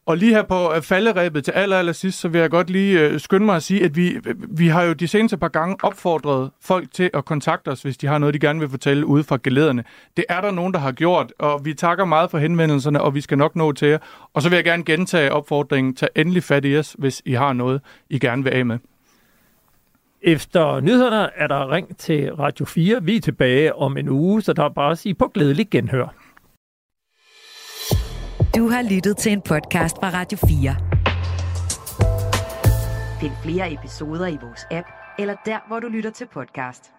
[0.06, 3.46] Og lige her på falderæbet til aller, aller sidst, så vil jeg godt lige skynde
[3.46, 4.18] mig at sige, at vi,
[4.50, 8.08] vi har jo de seneste par gange opfordret folk til at kontakte os, hvis de
[8.08, 9.84] har noget, de gerne vil fortælle ude fra gelederne.
[10.18, 13.22] Det er der nogen, der har gjort, og vi takker meget for henvendelserne, og vi
[13.22, 13.98] skal nok nå til jer.
[14.34, 15.96] Og så vil jeg gerne gentage opfordringen.
[15.96, 18.78] Tag endelig fat i os, hvis I har noget, I gerne vil af med.
[20.22, 23.04] Efter nyhederne er der ring til Radio 4.
[23.04, 26.16] Vi er tilbage om en uge, så der er bare at sige på glædelig genhør.
[28.56, 30.76] Du har lyttet til en podcast fra Radio 4.
[33.22, 34.88] Find flere episoder i vores app,
[35.20, 36.92] eller der, hvor du lytter til podcast.